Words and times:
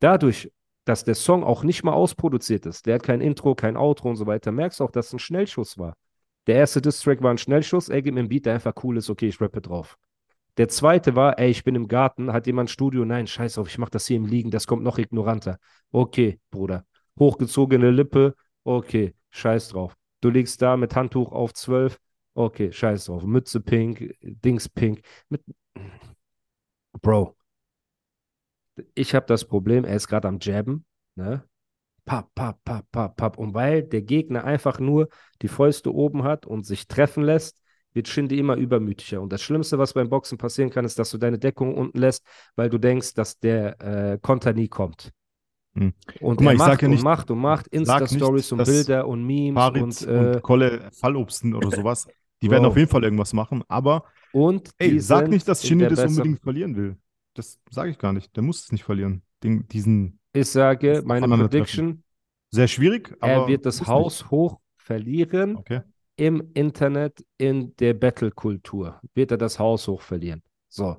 Dadurch, 0.00 0.50
dass 0.84 1.04
der 1.04 1.14
Song 1.14 1.44
auch 1.44 1.64
nicht 1.64 1.82
mal 1.84 1.92
ausproduziert 1.92 2.66
ist, 2.66 2.86
der 2.86 2.96
hat 2.96 3.02
kein 3.02 3.20
Intro, 3.20 3.54
kein 3.54 3.76
Outro 3.76 4.08
und 4.08 4.16
so 4.16 4.26
weiter, 4.26 4.52
merkst 4.52 4.80
du 4.80 4.84
auch, 4.84 4.90
dass 4.90 5.08
es 5.08 5.12
ein 5.12 5.18
Schnellschuss 5.18 5.78
war. 5.78 5.94
Der 6.46 6.56
erste 6.56 6.80
Diss-Track 6.80 7.22
war 7.22 7.30
ein 7.30 7.38
Schnellschuss, 7.38 7.90
ey, 7.90 8.00
gib 8.00 8.14
mir 8.14 8.20
einen 8.20 8.28
Beat, 8.30 8.46
der 8.46 8.54
einfach 8.54 8.72
cool 8.82 8.96
ist, 8.96 9.10
okay, 9.10 9.28
ich 9.28 9.40
rappe 9.40 9.60
drauf. 9.60 9.98
Der 10.56 10.68
zweite 10.68 11.14
war, 11.14 11.38
ey, 11.38 11.50
ich 11.50 11.62
bin 11.62 11.74
im 11.74 11.88
Garten, 11.88 12.32
hat 12.32 12.46
jemand 12.46 12.70
Studio, 12.70 13.04
nein, 13.04 13.26
scheiß 13.26 13.58
auf, 13.58 13.68
ich 13.68 13.78
mach 13.78 13.90
das 13.90 14.06
hier 14.06 14.16
im 14.16 14.26
Liegen, 14.26 14.50
das 14.50 14.66
kommt 14.66 14.82
noch 14.82 14.98
ignoranter. 14.98 15.58
Okay, 15.92 16.40
Bruder. 16.50 16.84
Hochgezogene 17.18 17.90
Lippe, 17.90 18.34
okay, 18.64 19.14
scheiß 19.30 19.68
drauf. 19.68 19.94
Du 20.20 20.30
liegst 20.30 20.60
da 20.62 20.76
mit 20.76 20.96
Handtuch 20.96 21.32
auf 21.32 21.52
12, 21.54 21.98
okay, 22.34 22.72
scheiß 22.72 23.04
drauf. 23.04 23.24
Mütze 23.24 23.60
pink, 23.60 24.14
Dings 24.20 24.68
pink. 24.68 25.02
Mit... 25.28 25.42
Bro, 27.00 27.36
ich 28.94 29.14
habe 29.14 29.26
das 29.26 29.44
Problem, 29.44 29.84
er 29.84 29.96
ist 29.96 30.08
gerade 30.08 30.28
am 30.28 30.38
Jabben, 30.40 30.84
ne? 31.16 31.44
Papp, 32.04 32.34
papp, 32.34 32.64
papp, 32.64 32.90
papp, 32.90 33.16
papp. 33.16 33.38
Und 33.38 33.52
weil 33.52 33.82
der 33.82 34.00
Gegner 34.00 34.44
einfach 34.44 34.78
nur 34.78 35.08
die 35.42 35.48
Fäuste 35.48 35.94
oben 35.94 36.24
hat 36.24 36.46
und 36.46 36.64
sich 36.64 36.88
treffen 36.88 37.22
lässt, 37.22 37.60
wird 37.92 38.08
Shindy 38.08 38.38
immer 38.38 38.56
übermütiger. 38.56 39.20
Und 39.20 39.32
das 39.32 39.42
Schlimmste, 39.42 39.78
was 39.78 39.92
beim 39.92 40.08
Boxen 40.08 40.38
passieren 40.38 40.70
kann, 40.70 40.84
ist, 40.84 40.98
dass 40.98 41.10
du 41.10 41.18
deine 41.18 41.38
Deckung 41.38 41.74
unten 41.74 41.98
lässt, 41.98 42.24
weil 42.56 42.70
du 42.70 42.78
denkst, 42.78 43.14
dass 43.14 43.38
der 43.38 43.80
äh, 43.80 44.18
Konter 44.22 44.54
nie 44.54 44.68
kommt. 44.68 45.12
Hm. 45.74 45.92
Und 46.20 46.40
mal, 46.40 46.56
macht 46.56 46.82
ja 46.82 46.88
nicht- 46.88 46.98
und 46.98 47.04
macht 47.04 47.30
und 47.30 47.38
macht 47.38 47.68
Insta-Stories 47.68 48.52
und 48.52 48.64
Bilder 48.64 49.06
und 49.06 49.24
Memes 49.24 49.60
Farid 49.60 49.82
und, 49.82 50.02
und, 50.02 50.34
äh, 50.36 50.40
Kolle 50.40 50.90
Fallobsten 50.92 51.54
oder 51.54 51.70
sowas. 51.70 52.06
Die 52.40 52.46
Bro. 52.46 52.52
werden 52.52 52.64
auf 52.66 52.76
jeden 52.76 52.90
Fall 52.90 53.04
irgendwas 53.04 53.32
machen, 53.32 53.64
aber 53.68 54.04
und 54.32 54.70
ey, 54.78 54.98
sag 55.00 55.28
nicht, 55.28 55.48
dass 55.48 55.60
der 55.60 55.88
das 55.88 56.04
unbedingt 56.04 56.40
verlieren 56.40 56.76
will. 56.76 56.96
Das 57.38 57.60
sage 57.70 57.90
ich 57.90 57.98
gar 57.98 58.12
nicht. 58.12 58.34
Der 58.34 58.42
muss 58.42 58.64
es 58.64 58.72
nicht 58.72 58.82
verlieren. 58.82 59.22
Den, 59.44 59.68
diesen 59.68 60.18
Ich 60.32 60.48
sage, 60.48 61.02
meine 61.04 61.28
Prediction, 61.28 62.02
sehr 62.50 62.66
schwierig, 62.66 63.16
aber 63.20 63.32
er 63.32 63.46
wird 63.46 63.64
das 63.64 63.86
Haus 63.86 64.28
hoch 64.30 64.58
verlieren. 64.76 65.50
Nicht. 65.50 65.60
Okay. 65.60 65.80
im 66.16 66.50
Internet, 66.54 67.24
in 67.36 67.76
der 67.76 67.94
Battle-Kultur, 67.94 69.00
wird 69.14 69.30
er 69.30 69.36
das 69.38 69.60
Haus 69.60 69.86
hoch 69.86 70.02
verlieren. 70.02 70.42
So. 70.68 70.96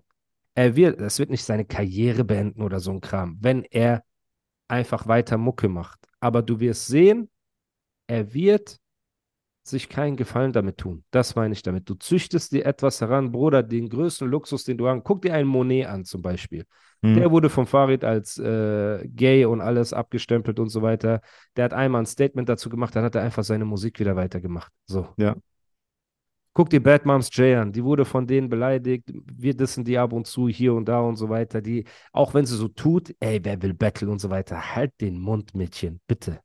Er 0.56 0.78
wird, 0.78 1.02
das 1.02 1.20
wird 1.20 1.30
nicht 1.30 1.44
seine 1.44 1.66
Karriere 1.66 2.24
beenden 2.24 2.62
oder 2.62 2.80
so 2.80 2.92
ein 2.92 3.02
Kram, 3.02 3.38
wenn 3.42 3.64
er 3.64 4.04
einfach 4.70 5.08
weiter 5.08 5.38
Mucke 5.38 5.68
macht. 5.68 6.00
Aber 6.22 6.42
du 6.42 6.62
wirst 6.62 6.88
sehen, 6.88 7.30
er 8.08 8.34
wird 8.34 8.80
sich 9.70 9.90
keinen 9.90 10.18
Gefallen 10.18 10.52
damit 10.52 10.78
tun. 10.78 11.04
Das 11.12 11.36
meine 11.36 11.54
ich 11.54 11.62
damit. 11.62 11.90
Du 11.90 11.96
züchtest 11.96 12.52
dir 12.52 12.66
etwas 12.66 13.02
heran, 13.02 13.32
Bruder, 13.32 13.64
den 13.64 13.90
größten 13.90 14.28
Luxus, 14.28 14.64
den 14.64 14.78
du 14.78 14.88
hast. 14.88 15.04
Guck 15.04 15.22
dir 15.22 15.34
einen 15.34 15.48
Monet 15.48 15.88
an, 15.88 16.06
zum 16.06 16.22
Beispiel. 16.22 16.66
Hm. 17.02 17.16
Der 17.16 17.32
wurde 17.32 17.50
vom 17.50 17.66
Farid 17.66 18.04
als 18.04 18.38
äh, 18.38 19.08
gay 19.08 19.46
und 19.46 19.62
alles 19.62 19.94
abgestempelt 19.94 20.60
und 20.60 20.70
so 20.70 20.82
weiter. 20.82 21.22
Der 21.56 21.66
hat 21.66 21.74
einmal 21.74 22.02
ein 22.02 22.06
Statement 22.06 22.50
dazu 22.50 22.70
gemacht, 22.70 22.96
dann 22.96 23.04
hat 23.04 23.16
er 23.16 23.22
einfach 23.22 23.44
seine 23.44 23.66
Musik 23.66 24.00
wieder 24.00 24.16
weitergemacht. 24.16 24.72
So. 24.86 25.08
Ja. 25.18 25.36
Guck 26.54 26.70
dir 26.72 26.84
Bad 26.84 27.06
Moms 27.06 27.30
J 27.38 27.58
an, 27.58 27.72
die 27.72 27.84
wurde 27.84 28.04
von 28.04 28.28
denen 28.28 28.50
beleidigt. 28.50 29.14
Wir 29.14 29.56
dissen 29.56 29.86
die 29.86 29.98
ab 29.98 30.12
und 30.12 30.28
zu 30.28 30.50
hier 30.50 30.74
und 30.74 30.90
da 30.90 31.00
und 31.00 31.16
so 31.16 31.30
weiter. 31.30 31.62
Die, 31.62 31.86
auch 32.12 32.34
wenn 32.34 32.46
sie 32.46 32.58
so 32.58 32.68
tut, 32.68 33.16
ey, 33.20 33.40
wer 33.44 33.62
will 33.62 33.74
Battle 33.74 34.10
und 34.10 34.20
so 34.20 34.30
weiter, 34.30 34.76
halt 34.76 34.92
den 35.00 35.20
Mund, 35.20 35.56
Mädchen, 35.56 36.02
bitte. 36.08 36.42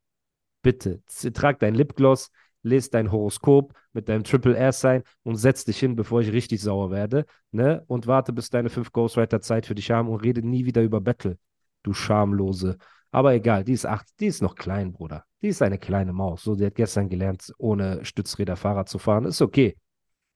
Bitte. 0.63 1.03
Trag 1.33 1.59
dein 1.59 1.75
Lipgloss, 1.75 2.31
lest 2.65 2.95
dein 2.95 3.13
Horoskop 3.13 3.73
mit 3.93 4.09
deinem 4.09 4.25
Triple 4.25 4.57
R-Sign 4.57 5.03
und 5.23 5.37
setz 5.37 5.65
dich 5.65 5.79
hin, 5.79 5.95
bevor 5.95 6.21
ich 6.21 6.33
richtig 6.33 6.61
sauer 6.61 6.91
werde, 6.91 7.27
ne? 7.53 7.85
Und 7.87 8.07
warte, 8.07 8.33
bis 8.33 8.51
deine 8.51 8.71
fünf 8.71 8.93
Ghostwriter 8.93 9.41
Zeit 9.41 9.67
für 9.67 9.75
dich 9.75 9.91
haben 9.91 10.09
und 10.09 10.21
rede 10.25 10.47
nie 10.47 10.65
wieder 10.65 10.83
über 10.83 11.01
Battle, 11.01 11.39
du 11.83 11.93
Schamlose. 11.93 12.79
Aber 13.13 13.35
egal, 13.35 13.63
die 13.63 13.73
ist 13.73 13.87
acht, 13.87 14.09
die 14.19 14.27
ist 14.27 14.43
noch 14.43 14.57
klein, 14.57 14.93
Bruder. 14.93 15.25
Die 15.41 15.49
ist 15.49 15.63
eine 15.63 15.79
kleine 15.79 16.13
Maus. 16.13 16.43
So, 16.43 16.57
die 16.57 16.67
hat 16.67 16.75
gestern 16.75 17.09
gelernt, 17.09 17.53
ohne 17.59 18.05
Stützräder 18.05 18.57
Fahrrad 18.57 18.89
zu 18.89 18.99
fahren. 18.99 19.25
Ist 19.25 19.41
okay. 19.41 19.77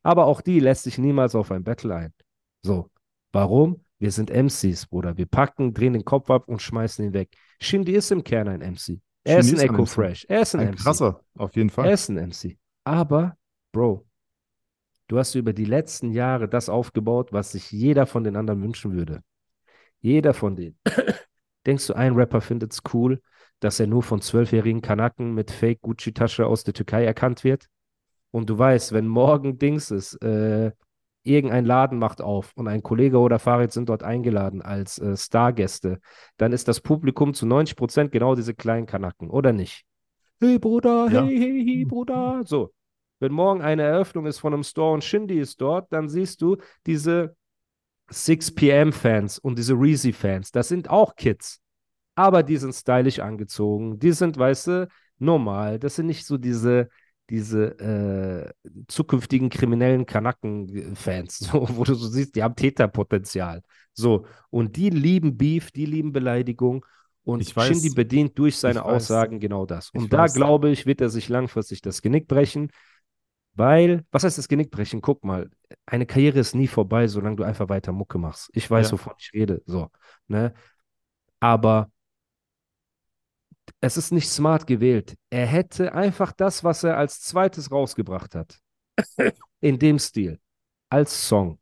Aber 0.03 0.27
auch 0.27 0.41
die 0.41 0.61
lässt 0.61 0.85
sich 0.85 0.99
niemals 0.99 1.35
auf 1.35 1.51
ein 1.51 1.65
Battle 1.65 1.95
ein. 1.95 2.13
So. 2.63 2.91
Warum? 3.33 3.85
Wir 3.99 4.13
sind 4.13 4.31
MCs, 4.31 4.87
Bruder. 4.87 5.17
Wir 5.17 5.27
packen, 5.27 5.75
drehen 5.75 5.93
den 5.93 6.05
Kopf 6.05 6.31
ab 6.31 6.49
und 6.49 6.63
schmeißen 6.63 7.05
ihn 7.05 7.13
weg. 7.13 7.37
Shindy 7.61 7.93
ist 7.95 8.13
im 8.13 8.23
Kern 8.23 8.49
ein 8.49 8.61
MC. 8.61 9.01
Er 9.25 9.39
ist 9.39 9.53
ein 9.53 9.61
Echo 9.61 9.83
MC. 9.83 9.89
Fresh. 9.89 10.27
Er 10.29 10.43
ist 10.43 10.55
ein, 10.55 10.61
Ein 10.61 10.69
MC. 10.75 10.79
krasser, 10.79 11.21
auf 11.37 11.55
jeden 11.57 11.69
Er 11.69 11.73
Fall. 11.73 11.91
ist 11.93 12.09
ein 12.09 12.17
MC. 12.17 12.59
Aber, 12.85 13.37
Bro, 13.73 14.07
du 15.09 15.19
hast 15.19 15.35
über 15.35 15.53
die 15.53 15.65
letzten 15.65 16.13
Jahre 16.13 16.49
das 16.49 16.69
aufgebaut, 16.69 17.33
was 17.33 17.53
sich 17.53 17.71
jeder 17.71 18.07
von 18.07 18.25
den 18.25 18.37
anderen 18.37 18.63
wünschen 18.63 18.93
würde. 18.93 19.23
Jeder 20.01 20.35
von 20.35 20.57
denen. 20.57 20.79
Denkst 21.67 21.87
du, 21.89 21.95
ein 21.95 22.15
Rapper 22.15 22.41
findet 22.41 22.73
es 22.73 22.83
cool, 22.95 23.21
dass 23.61 23.81
er 23.81 23.87
nur 23.89 24.03
von 24.03 24.21
zwölfjährigen 24.21 24.81
Kanaken 24.81 25.35
mit 25.35 25.51
Fake 25.51 25.81
Gucci-Tasche 25.83 26.47
aus 26.47 26.65
der 26.65 26.75
Türkei 26.75 27.05
erkannt 27.05 27.45
wird? 27.45 27.67
Und 28.31 28.49
du 28.49 28.59
weißt, 28.59 28.93
wenn 28.93 29.07
morgen 29.09 29.59
Dings 29.59 29.91
ist, 29.91 30.15
äh, 30.23 30.73
irgendein 31.29 31.65
Laden 31.67 31.99
macht 31.99 32.21
auf 32.21 32.53
und 32.57 32.69
ein 32.69 32.83
Kollege 32.83 33.19
oder 33.19 33.39
Farid 33.39 33.73
sind 33.73 33.89
dort 33.89 34.03
eingeladen 34.03 34.63
als 34.63 34.99
äh, 34.99 35.17
Stargäste, 35.17 36.01
dann 36.37 36.53
ist 36.53 36.69
das 36.69 36.81
Publikum 36.81 37.35
zu 37.35 37.47
90 37.47 37.77
Prozent 37.77 38.13
genau 38.13 38.35
diese 38.35 38.55
kleinen 38.55 38.87
Kanaken, 38.87 39.31
oder 39.31 39.53
nicht? 39.53 39.85
Hey 40.41 40.59
Bruder, 40.59 41.09
Ja. 41.11 41.25
hey, 41.25 41.39
hey, 41.39 41.65
hey 41.67 41.85
Bruder. 41.85 42.43
So. 42.45 42.73
Wenn 43.21 43.33
morgen 43.33 43.63
eine 43.63 43.83
Eröffnung 43.83 44.27
ist 44.27 44.39
von 44.39 44.55
einem 44.55 44.63
Store 44.63 44.95
und 44.95 45.03
Shindy 45.03 45.41
ist 45.41 45.61
dort, 45.61 45.93
dann 45.93 46.09
siehst 46.09 46.41
du 46.41 46.57
diese 46.87 47.35
6pm-Fans 48.11 49.39
und 49.39 49.59
diese 49.59 49.75
Reezy-Fans. 49.75 50.53
Das 50.53 50.69
sind 50.69 50.89
auch 50.89 51.17
Kids. 51.17 51.61
Aber 52.15 52.43
die 52.43 52.57
sind 52.57 52.75
stylisch 52.75 53.19
angezogen. 53.19 53.99
Die 53.99 54.13
sind, 54.13 54.39
weißt 54.39 54.67
du, 54.69 54.89
normal. 55.19 55.79
Das 55.79 55.97
sind 55.97 56.07
nicht 56.07 56.27
so 56.27 56.37
diese, 56.39 56.89
diese 57.31 57.79
äh, 57.79 58.53
zukünftigen 58.89 59.51
kriminellen 59.51 60.07
Kanaken-Fans, 60.07 61.39
so, 61.39 61.69
wo 61.77 61.85
du 61.85 61.95
so 61.95 62.09
siehst, 62.09 62.35
die 62.37 62.43
haben 62.43 62.57
Täterpotenzial. 62.57 63.63
So. 63.93 64.27
Und 64.51 64.77
die 64.77 64.91
lieben 64.91 65.37
Beef, 65.37 65.71
die 65.71 65.87
lieben 65.87 66.13
Beleidigung. 66.13 66.85
Und 67.25 67.41
Ich 67.43 67.53
weiß- 67.55 67.67
Shindy 67.67 67.91
bedient 67.91 68.39
durch 68.39 68.57
seine 68.57 68.81
ich 68.81 68.85
weiß. 68.87 68.95
Aussagen 68.95 69.41
genau 69.41 69.67
das. 69.67 69.91
Und 69.91 70.13
da 70.13 70.21
weiß. 70.21 70.35
glaube 70.35 70.71
ich, 70.71 70.87
wird 70.87 71.01
er 71.03 71.11
sich 71.11 71.29
langfristig 71.29 71.83
das 71.83 72.01
Genick 72.01 72.27
brechen. 72.29 72.71
Weil, 73.55 74.05
was 74.13 74.23
heißt 74.23 74.39
das 74.39 74.47
Genick 74.49 74.71
brechen? 74.71 75.01
Guck 75.01 75.25
mal, 75.25 75.51
eine 75.85 76.07
Karriere 76.07 76.39
ist 76.39 76.55
nie 76.55 76.69
vorbei, 76.69 77.09
solange 77.09 77.37
du 77.37 77.43
einfach 77.43 77.69
weiter 77.69 77.93
Mucke 77.93 78.17
machst. 78.17 78.51
Ich 78.55 78.71
weiß, 78.71 78.87
Ja. 78.89 78.93
wovon 78.93 79.15
ich 79.19 79.33
rede. 79.35 79.63
So, 79.67 79.89
ne? 80.29 80.55
Aber 81.41 81.91
es 83.81 83.97
ist 83.97 84.13
nicht 84.13 84.29
smart 84.29 84.67
gewählt. 84.67 85.15
Er 85.31 85.47
hätte 85.47 85.95
einfach 85.95 86.33
das, 86.33 86.65
was 86.65 86.85
er 86.85 86.97
als 86.97 87.21
zweites 87.21 87.71
rausgebracht 87.71 88.35
hat, 88.35 88.59
in 89.61 89.79
dem 89.79 89.99
Stil, 89.99 90.39
als 90.91 91.29
Song, 91.29 91.59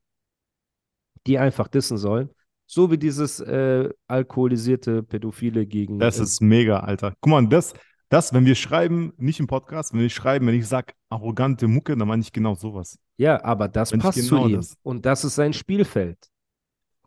die 1.26 1.38
einfach 1.38 1.68
dissen 1.68 1.98
sollen. 1.98 2.30
So 2.68 2.90
wie 2.90 2.98
dieses 2.98 3.38
äh, 3.40 3.88
alkoholisierte 4.08 5.02
Pädophile 5.02 5.66
gegen. 5.66 5.98
Das 5.98 6.18
äh, 6.18 6.24
ist 6.24 6.40
mega, 6.40 6.80
Alter. 6.80 7.14
Guck 7.20 7.30
mal, 7.30 7.46
das, 7.48 7.74
das, 8.08 8.32
wenn 8.32 8.44
wir 8.44 8.56
schreiben, 8.56 9.12
nicht 9.18 9.38
im 9.38 9.46
Podcast, 9.46 9.92
wenn 9.92 10.00
wir 10.00 10.10
schreiben, 10.10 10.46
wenn 10.48 10.54
ich 10.56 10.66
sage 10.66 10.92
arrogante 11.08 11.68
Mucke, 11.68 11.96
dann 11.96 12.08
meine 12.08 12.22
ich 12.22 12.32
genau 12.32 12.54
sowas. 12.56 12.98
Ja, 13.18 13.42
aber 13.44 13.68
das 13.68 13.92
Wenn 13.92 14.00
passt 14.00 14.18
genau 14.18 14.44
zu 14.44 14.48
ihm. 14.48 14.56
das- 14.56 14.76
Und 14.82 15.06
das 15.06 15.24
ist 15.24 15.36
sein 15.36 15.52
Spielfeld. 15.52 16.18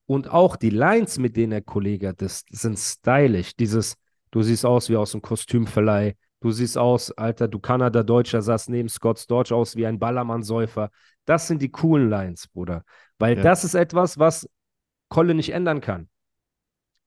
Und 0.06 0.30
auch 0.30 0.56
die 0.56 0.72
Lines, 0.72 1.20
mit 1.20 1.36
denen 1.38 1.52
er 1.52 1.62
Kollege 1.62 2.14
das 2.16 2.44
sind 2.50 2.80
stylisch. 2.80 3.56
Dieses, 3.56 3.96
du 4.32 4.42
siehst 4.42 4.66
aus 4.66 4.90
wie 4.90 4.96
aus 4.98 5.14
einem 5.14 5.22
Kostümverleih. 5.22 6.16
Du 6.42 6.52
siehst 6.52 6.78
aus, 6.78 7.12
Alter, 7.12 7.48
du 7.50 7.60
Kanada-Deutscher, 7.60 8.42
saß 8.42 8.70
neben 8.70 8.88
Scott 8.88 9.20
Storch 9.20 9.52
aus 9.52 9.76
wie 9.76 9.86
ein 9.86 10.00
Ballermann-Säufer. 10.00 10.90
Das 11.26 11.48
sind 11.48 11.62
die 11.62 11.70
coolen 11.70 12.10
Lines, 12.10 12.48
Bruder. 12.48 12.84
Weil 13.18 13.36
Ja. 13.38 13.44
das 13.44 13.64
ist 13.66 13.74
etwas, 13.76 14.18
was 14.18 14.48
Kolle 15.10 15.34
nicht 15.34 15.50
ändern 15.52 15.82
kann. 15.82 16.08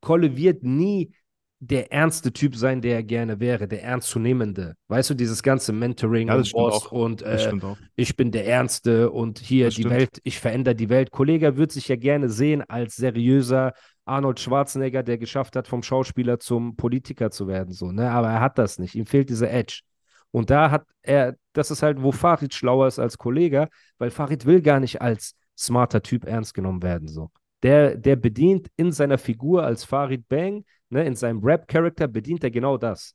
Kolle 0.01 0.37
wird 0.37 0.65
nie 0.65 1.15
der 1.61 1.93
ernste 1.93 2.33
Typ 2.33 2.57
sein, 2.57 2.83
der 2.83 2.97
er 2.97 3.03
gerne 3.05 3.39
wäre, 3.39 3.69
der 3.69 3.85
ernstzunehmende. 3.85 4.75
Weißt 4.89 5.11
du, 5.11 5.15
dieses 5.15 5.45
ganze 5.45 5.73
Mentoring 5.73 6.27
Ja, 6.27 6.35
und 6.35 6.51
Boss 6.53 6.87
und 6.89 7.23
äh, 7.23 7.53
ich 7.95 8.17
bin 8.17 8.33
der 8.33 8.47
Ernste 8.49 9.13
und 9.13 9.39
hier 9.39 9.67
Das 9.67 9.77
die 9.77 9.83
stimmt. 9.83 9.95
Welt, 9.95 10.21
ich 10.25 10.41
verändere 10.41 10.75
die 10.75 10.89
Welt. 10.89 11.13
Kollege 11.13 11.57
wird 11.57 11.71
sich 11.71 11.87
ja 11.87 11.95
gerne 11.95 12.29
sehen 12.29 12.63
als 12.63 12.97
seriöser 12.97 13.75
Arnold 14.05 14.41
Schwarzenegger, 14.41 15.03
der 15.03 15.19
geschafft 15.19 15.57
hat, 15.57 15.69
vom 15.69 15.83
Schauspieler 15.83 16.39
zum 16.39 16.77
Politiker 16.77 17.31
zu 17.31 17.47
werden, 17.47 17.73
so, 17.73 17.93
ne? 17.93 18.11
Aber 18.11 18.29
er 18.29 18.41
hat 18.41 18.59
das 18.59 18.79
nicht. 18.79 18.95
Ihm 18.95 19.07
fehlt 19.07 19.29
dieser 19.29 19.51
Edge. 19.51 19.83
Und 20.31 20.51
da 20.51 20.71
hat 20.71 20.87
er, 21.03 21.37
das 21.53 21.71
ist 21.71 21.83
halt, 21.83 22.03
wo 22.03 22.11
Farid 22.11 22.55
schlauer 22.55 22.89
ist 22.89 22.99
als 22.99 23.19
Kollege, 23.19 23.69
weil 23.99 24.11
Farid 24.11 24.47
will 24.47 24.63
gar 24.63 24.81
nicht 24.81 25.01
als 25.03 25.35
smarter 25.57 26.03
Typ 26.03 26.25
ernst 26.25 26.55
genommen 26.55 26.83
werden, 26.83 27.09
so. 27.09 27.31
Der, 27.63 27.97
der 27.97 28.17
bedient 28.17 28.69
in 28.77 28.91
seiner 28.91 29.19
Figur 29.19 29.63
als 29.65 29.85
Farid 29.85 30.29
Bang, 30.29 30.65
ne, 30.89 31.05
in 31.05 31.15
seinem 31.15 31.39
Rap-Charakter 31.45 32.09
bedient 32.09 32.43
er 32.43 32.51
genau 32.51 32.77
das. 32.77 33.15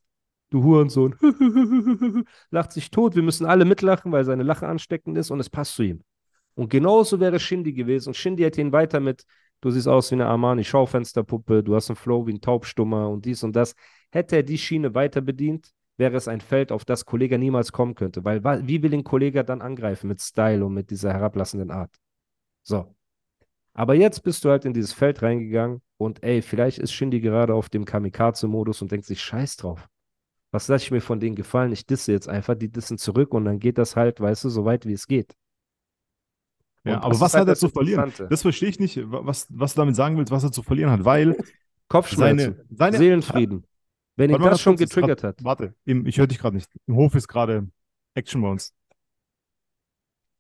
Du 0.50 0.64
Hurensohn, 0.64 1.16
lacht 2.52 2.72
sich 2.72 2.90
tot, 2.90 3.16
wir 3.16 3.24
müssen 3.24 3.46
alle 3.46 3.66
mitlachen, 3.66 4.14
weil 4.14 4.24
seine 4.24 4.44
Lache 4.44 4.66
ansteckend 4.66 5.18
ist 5.18 5.32
und 5.32 5.42
es 5.42 5.50
passt 5.50 5.76
zu 5.76 5.84
ihm. 5.84 6.04
Und 6.56 6.70
genauso 6.70 7.20
wäre 7.20 7.40
Shindy 7.40 7.74
gewesen. 7.74 8.10
Und 8.10 8.16
Shindy 8.16 8.44
hätte 8.44 8.62
ihn 8.62 8.72
weiter 8.72 9.00
mit, 9.00 9.26
du 9.62 9.70
siehst 9.72 9.88
aus 9.88 10.12
wie 10.12 10.16
eine 10.16 10.28
Armani-Schaufensterpuppe, 10.28 11.64
du 11.64 11.76
hast 11.76 11.90
einen 11.90 11.96
Flow 11.96 12.28
wie 12.28 12.34
ein 12.34 12.42
Taubstummer 12.42 13.10
und 13.10 13.26
dies 13.26 13.44
und 13.44 13.56
das. 13.56 13.76
Hätte 14.12 14.38
er 14.38 14.44
die 14.44 14.58
Schiene 14.58 14.96
weiter 14.96 15.22
bedient, 15.22 15.72
wäre 15.98 16.16
es 16.16 16.28
ein 16.28 16.42
Feld, 16.42 16.72
auf 16.72 16.86
das 16.86 17.06
Kollege 17.06 17.38
niemals 17.38 17.72
kommen 17.72 17.96
könnte. 17.96 18.24
Weil 18.24 18.44
wie 18.68 18.82
will 18.82 18.92
den 18.92 19.04
Kollege 19.04 19.44
dann 19.44 19.62
angreifen 19.62 20.08
mit 20.08 20.22
Style 20.22 20.66
und 20.66 20.74
mit 20.74 20.90
dieser 20.92 21.14
herablassenden 21.14 21.72
Art? 21.72 21.96
So. 22.64 22.96
Aber 23.74 23.94
jetzt 23.94 24.24
bist 24.24 24.44
du 24.44 24.50
halt 24.50 24.66
in 24.66 24.74
dieses 24.74 24.94
Feld 24.94 25.22
reingegangen 25.22 25.82
und 25.98 26.24
ey, 26.24 26.42
vielleicht 26.42 26.80
ist 26.80 26.94
Shindy 26.94 27.20
gerade 27.20 27.54
auf 27.54 27.70
dem 27.70 27.86
Kamikaze-Modus 27.86 28.82
und 28.82 28.92
denkt 28.92 29.06
sich, 29.06 29.22
scheiß 29.22 29.58
drauf. 29.58 29.88
Was 30.52 30.68
lasse 30.68 30.86
ich 30.86 30.92
mir 30.92 31.02
von 31.02 31.20
denen 31.20 31.36
gefallen? 31.36 31.72
Ich 31.72 31.86
disse 31.86 32.12
jetzt 32.12 32.30
einfach, 32.30 32.56
die 32.56 32.70
dissen 32.70 32.98
zurück 32.98 33.34
und 33.34 33.46
dann 33.46 33.60
geht 33.60 33.78
das 33.78 33.96
halt, 33.96 34.20
weißt 34.20 34.46
du, 34.46 34.50
so 34.50 34.66
weit 34.66 34.86
wie 34.86 34.94
es 34.94 35.08
geht. 35.08 35.36
Ja, 36.84 37.02
aber 37.02 37.10
das 37.10 37.20
was 37.20 37.30
ist 37.32 37.34
halt 37.36 37.42
hat 37.42 37.48
er 37.48 37.52
das 37.52 37.60
zu 37.60 37.70
verlieren? 37.70 38.14
Das 38.30 38.42
verstehe 38.44 38.70
ich 38.70 38.80
nicht, 38.80 39.00
was, 39.06 39.48
was 39.50 39.74
du 39.74 39.82
damit 39.82 39.96
sagen 39.96 40.18
willst, 40.18 40.32
was 40.32 40.44
er 40.44 40.52
zu 40.52 40.64
verlieren 40.64 40.92
hat, 40.92 41.04
weil 41.06 41.36
Kopfschmerzen, 41.90 42.40
seine, 42.40 42.66
seine 42.70 42.98
Seelenfrieden. 42.98 43.66
Wenn 44.16 44.30
ihn 44.32 44.42
das 44.42 44.62
schon 44.62 44.74
es 44.76 44.80
getriggert 44.80 45.22
grad- 45.22 45.38
hat. 45.38 45.44
Warte, 45.44 45.74
im, 45.86 46.06
ich 46.06 46.18
höre 46.18 46.28
dich 46.28 46.40
gerade 46.40 46.56
nicht. 46.56 46.70
Im 46.88 46.96
Hof 46.96 47.14
ist 47.16 47.28
gerade 47.28 47.68
Action 48.16 48.42
bei 48.42 48.50
uns. 48.50 48.74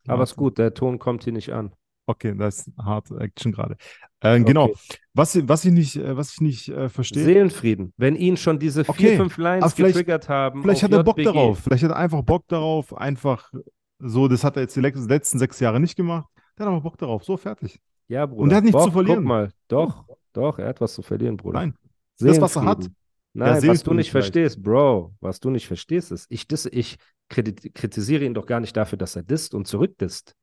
Aber 0.07 0.23
ist 0.23 0.31
Warte. 0.31 0.39
gut, 0.39 0.57
der 0.57 0.73
Ton 0.73 0.99
kommt 0.99 1.23
hier 1.23 1.33
nicht 1.33 1.51
an. 1.51 1.73
Okay, 2.09 2.33
da 2.37 2.47
ist 2.47 2.71
hart 2.77 3.11
Action 3.11 3.51
gerade. 3.51 3.75
Äh, 4.21 4.39
Genau. 4.39 4.71
Was, 5.13 5.37
was 5.47 5.65
ich 5.65 5.71
nicht, 5.73 5.97
äh, 5.97 6.15
was 6.15 6.31
ich 6.33 6.41
nicht 6.41 6.69
äh, 6.69 6.87
verstehe, 6.87 7.23
Seelenfrieden. 7.25 7.93
Wenn 7.97 8.15
ihn 8.15 8.37
schon 8.37 8.59
diese 8.59 8.85
vier, 8.85 8.91
Okay, 8.93 9.17
fünf 9.17 9.37
Lines 9.37 9.73
vielleicht- 9.73 9.95
getriggert 9.95 10.29
haben. 10.29 10.61
vielleicht 10.61 10.83
hat 10.83 10.91
er 10.93 11.03
Bock 11.03 11.17
JBG. 11.17 11.25
darauf. 11.33 11.59
Vielleicht 11.59 11.83
hat 11.83 11.91
er 11.91 11.97
einfach 11.97 12.21
Bock 12.23 12.47
darauf. 12.47 12.95
Einfach 12.97 13.51
so, 13.99 14.27
das 14.27 14.44
hat 14.44 14.55
er 14.57 14.63
jetzt 14.63 14.75
die 14.75 14.81
letzten 14.81 15.39
sechs 15.39 15.59
Jahre 15.59 15.79
nicht 15.79 15.95
gemacht. 15.95 16.27
Der 16.57 16.65
hat 16.65 16.71
aber 16.71 16.81
Bock 16.81 16.97
darauf. 16.97 17.23
So, 17.23 17.38
fertig. 17.38 17.79
Ja, 18.07 18.25
Bruder. 18.25 18.41
Und 18.41 18.51
er 18.51 18.57
hat 18.57 18.63
nichts 18.63 18.77
Bock, 18.77 18.85
zu 18.85 18.91
verlieren. 18.91 19.19
Guck 19.19 19.27
mal, 19.27 19.51
doch, 19.67 20.05
doch, 20.33 20.59
er 20.59 20.69
hat 20.69 20.81
was 20.81 20.94
zu 20.94 21.01
verlieren, 21.01 21.38
Bruder. 21.38 21.59
Nein. 21.59 21.75
Das, 22.19 22.39
was 22.41 22.55
er 22.55 22.65
hat. 22.65 22.89
Nein, 23.33 23.67
was 23.67 23.83
du 23.83 23.94
nicht 23.94 24.09
vielleicht. 24.09 24.33
verstehst, 24.33 24.63
Bro, 24.63 25.13
was 25.19 25.39
du 25.39 25.51
nicht 25.51 25.67
verstehst, 25.67 26.11
ist, 26.11 26.25
ich, 26.29 26.47
disse, 26.47 26.69
ich 26.69 26.97
kriti- 27.29 27.71
kritisiere 27.71 28.25
ihn 28.25 28.33
doch 28.33 28.47
gar 28.47 28.59
nicht 28.59 28.75
dafür, 28.75 28.97
dass 28.97 29.15
er 29.15 29.21
disst 29.23 29.53
und 29.53 29.67
zurückdisst. 29.67 30.33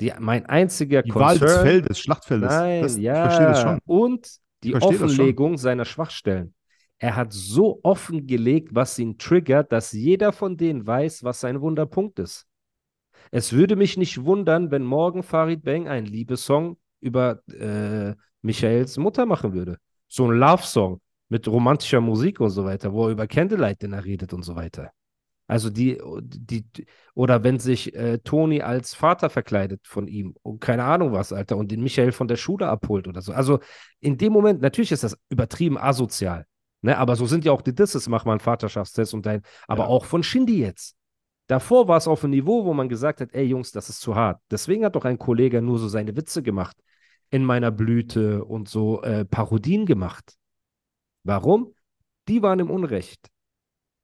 Die, 0.00 0.12
mein 0.18 0.46
einziger 0.46 1.02
die 1.02 1.14
Wahl 1.14 1.34
des 1.38 1.42
Concern, 1.42 1.62
Feldes, 1.62 2.00
Schlachtfeldes. 2.00 2.50
Nein, 2.50 2.82
das, 2.82 2.96
ja. 2.96 3.12
Ich 3.12 3.20
verstehe 3.34 3.46
das 3.46 3.62
schon. 3.62 3.78
Und 3.84 4.36
die. 4.64 4.74
Offenlegung 4.74 5.58
seiner 5.58 5.84
Schwachstellen. 5.84 6.54
Er 7.00 7.16
hat 7.16 7.32
so 7.32 7.80
offengelegt, 7.82 8.74
was 8.74 8.98
ihn 8.98 9.16
triggert, 9.16 9.72
dass 9.72 9.92
jeder 9.92 10.32
von 10.32 10.58
denen 10.58 10.86
weiß, 10.86 11.24
was 11.24 11.40
sein 11.40 11.62
Wunderpunkt 11.62 12.18
ist. 12.18 12.46
Es 13.30 13.54
würde 13.54 13.74
mich 13.74 13.96
nicht 13.96 14.22
wundern, 14.24 14.70
wenn 14.70 14.84
morgen 14.84 15.22
Farid 15.22 15.64
Bang 15.64 15.88
einen 15.88 16.06
Liebessong 16.06 16.76
über 17.00 17.40
äh, 17.48 18.14
Michaels 18.42 18.98
Mutter 18.98 19.24
machen 19.24 19.54
würde. 19.54 19.78
So 20.08 20.30
ein 20.30 20.38
Love-Song 20.38 21.00
mit 21.30 21.48
romantischer 21.48 22.02
Musik 22.02 22.38
und 22.38 22.50
so 22.50 22.64
weiter, 22.64 22.92
wo 22.92 23.06
er 23.06 23.12
über 23.12 23.26
Candlelight 23.26 23.80
Dinner 23.80 24.04
redet 24.04 24.34
und 24.34 24.42
so 24.42 24.54
weiter. 24.54 24.90
Also 25.46 25.70
die, 25.70 25.98
die, 26.22 26.64
oder 27.14 27.42
wenn 27.42 27.58
sich 27.58 27.94
äh, 27.94 28.18
Toni 28.18 28.60
als 28.60 28.94
Vater 28.94 29.30
verkleidet 29.30 29.80
von 29.86 30.06
ihm 30.06 30.34
und 30.42 30.60
keine 30.60 30.84
Ahnung 30.84 31.12
was, 31.12 31.32
Alter, 31.32 31.56
und 31.56 31.72
den 31.72 31.82
Michael 31.82 32.12
von 32.12 32.28
der 32.28 32.36
Schule 32.36 32.68
abholt 32.68 33.08
oder 33.08 33.22
so. 33.22 33.32
Also 33.32 33.58
in 34.00 34.18
dem 34.18 34.32
Moment, 34.32 34.60
natürlich 34.60 34.92
ist 34.92 35.02
das 35.02 35.16
übertrieben 35.28 35.78
asozial, 35.78 36.46
ne? 36.82 36.96
Aber 36.98 37.16
so 37.16 37.26
sind 37.26 37.44
ja 37.44 37.52
auch 37.52 37.62
die 37.62 37.74
Disses, 37.74 38.08
mach 38.08 38.24
mal 38.24 38.32
einen 38.32 38.40
Vaterschaftstest 38.40 39.14
und 39.14 39.26
dein, 39.26 39.42
aber 39.68 39.84
Ja. 39.84 39.88
auch 39.88 40.04
von 40.04 40.22
Shindy 40.22 40.58
jetzt. 40.60 40.96
Davor 41.46 41.88
war 41.88 41.96
es 41.96 42.06
auf 42.06 42.22
einem 42.22 42.30
Niveau, 42.30 42.64
wo 42.64 42.72
man 42.74 42.88
gesagt 42.88 43.20
hat, 43.20 43.32
ey 43.32 43.44
Jungs, 43.44 43.72
das 43.72 43.88
ist 43.88 44.00
zu 44.00 44.14
hart. 44.14 44.40
Deswegen 44.50 44.84
hat 44.84 44.94
doch 44.94 45.04
ein 45.04 45.18
Kollege 45.18 45.60
nur 45.60 45.78
so 45.78 45.88
seine 45.88 46.16
Witze 46.16 46.42
gemacht 46.42 46.76
in 47.30 47.44
meiner 47.44 47.70
Blüte 47.70 48.44
und 48.44 48.68
so 48.68 49.02
äh, 49.02 49.24
Parodien 49.24 49.84
gemacht. 49.86 50.36
Warum? 51.24 51.74
Die 52.28 52.42
waren 52.42 52.60
im 52.60 52.70
Unrecht. 52.70 53.28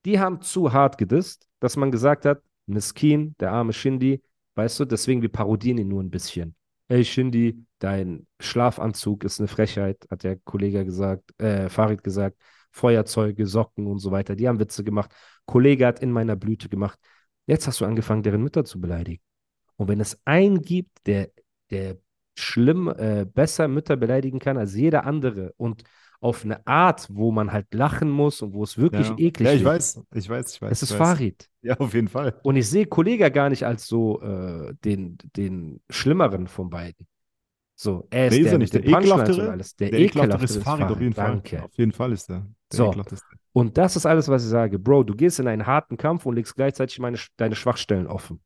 Die 0.05 0.19
haben 0.19 0.41
zu 0.41 0.73
hart 0.73 0.99
gedisst, 0.99 1.47
dass 1.61 1.77
man 1.77 1.91
gesagt 1.91 2.25
hat, 2.25 2.41
Miskin, 2.67 3.35
der 3.41 3.53
arme 3.53 3.73
Shindy, 3.73 4.23
weißt 4.57 4.81
du, 4.81 4.85
deswegen 4.85 5.23
wir 5.23 5.29
parodieren 5.29 5.79
ihn 5.79 5.89
nur 5.89 6.03
ein 6.03 6.11
bisschen. 6.11 6.55
Ey 6.89 7.05
Shindy, 7.05 7.65
dein 7.79 8.27
Schlafanzug 8.41 9.25
ist 9.25 9.41
eine 9.41 9.49
Frechheit, 9.49 10.07
hat 10.11 10.23
der 10.25 10.37
Kollege 10.37 10.85
gesagt, 10.85 11.33
äh, 11.41 11.69
Farid 11.69 12.03
gesagt. 12.05 12.37
Feuerzeuge, 12.77 13.47
Socken 13.47 13.87
und 13.87 13.99
so 13.99 14.11
weiter, 14.11 14.37
die 14.37 14.47
haben 14.49 14.61
Witze 14.61 14.85
gemacht. 14.85 15.11
Kollege 15.47 15.87
hat 15.87 16.01
in 16.01 16.13
meiner 16.13 16.37
Blüte 16.37 16.69
gemacht. 16.69 16.99
Jetzt 17.47 17.67
hast 17.67 17.81
du 17.81 17.87
angefangen, 17.87 18.23
deren 18.23 18.43
Mütter 18.43 18.65
zu 18.65 18.81
beleidigen. 18.81 19.23
Und 19.77 19.89
wenn 19.89 20.01
es 20.01 20.19
einen 20.27 20.61
gibt, 20.61 21.07
der, 21.07 21.31
der 21.71 21.97
schlimm, 22.39 22.89
äh, 22.89 23.25
besser 23.25 23.67
Mütter 23.67 23.97
beleidigen 23.97 24.39
kann 24.39 24.59
als 24.59 24.75
jeder 24.75 25.05
andere 25.07 25.55
und 25.57 25.85
auf 26.21 26.45
eine 26.45 26.67
Art, 26.67 27.09
wo 27.11 27.31
man 27.31 27.53
halt 27.53 27.73
lachen 27.73 28.11
muss 28.11 28.43
und 28.43 28.53
wo 28.53 28.63
es 28.65 28.77
wirklich 28.79 29.09
Ja. 29.09 29.17
eklig 29.19 29.49
Ja, 29.49 29.55
ich 29.55 29.65
wird, 29.65 29.75
weiß, 29.75 30.01
ich 30.15 30.29
weiß, 30.29 30.55
ich 30.55 30.63
weiß. 30.63 30.73
es 30.73 30.83
ist 30.83 30.93
weiß. 30.93 30.99
Farid. 30.99 31.49
Ja, 31.63 31.77
auf 31.79 31.95
jeden 31.95 32.09
Fall. 32.09 32.39
Und 32.43 32.57
ich 32.57 32.69
sehe 32.69 32.87
Kollega 32.87 33.29
gar 33.29 33.49
nicht 33.49 33.65
als 33.65 33.87
so 33.87 34.21
äh, 34.23 34.75
den, 34.85 35.19
den 35.37 35.81
Schlimmeren 35.91 36.47
von 36.47 36.71
beiden. 36.71 37.07
So, 37.79 38.07
er 38.11 38.29
ist 38.29 38.33
Der 38.37 38.41
ist 38.47 38.53
mit 38.53 38.61
nicht 38.61 38.75
der 38.75 38.87
ekelhaftere. 38.87 39.51
alles. 39.51 39.77
Der, 39.77 39.91
Der 39.91 40.01
ekelhaftere 40.01 40.45
ist 40.45 40.63
Farid 40.63 40.91
auf 40.91 41.01
jeden 41.01 41.13
Fall. 41.13 41.27
Danke. 41.27 41.63
Auf 41.63 41.77
jeden 41.77 41.93
Fall 41.93 42.13
ist 42.13 42.29
der. 42.31 42.47
Der 42.73 42.77
So. 42.77 42.95
Und 43.53 43.77
das 43.77 43.97
ist 43.97 44.07
alles, 44.07 44.29
was 44.29 44.45
ich 44.45 44.49
sage. 44.51 44.79
Bro, 44.79 45.05
du 45.05 45.15
gehst 45.15 45.39
in 45.41 45.47
einen 45.47 45.67
harten 45.67 45.99
Kampf 45.99 46.25
und 46.25 46.35
legst 46.37 46.57
gleichzeitig 46.57 46.99
meine, 46.99 47.19
deine 47.37 47.55
Schwachstellen 47.55 48.07
offen. 48.07 48.41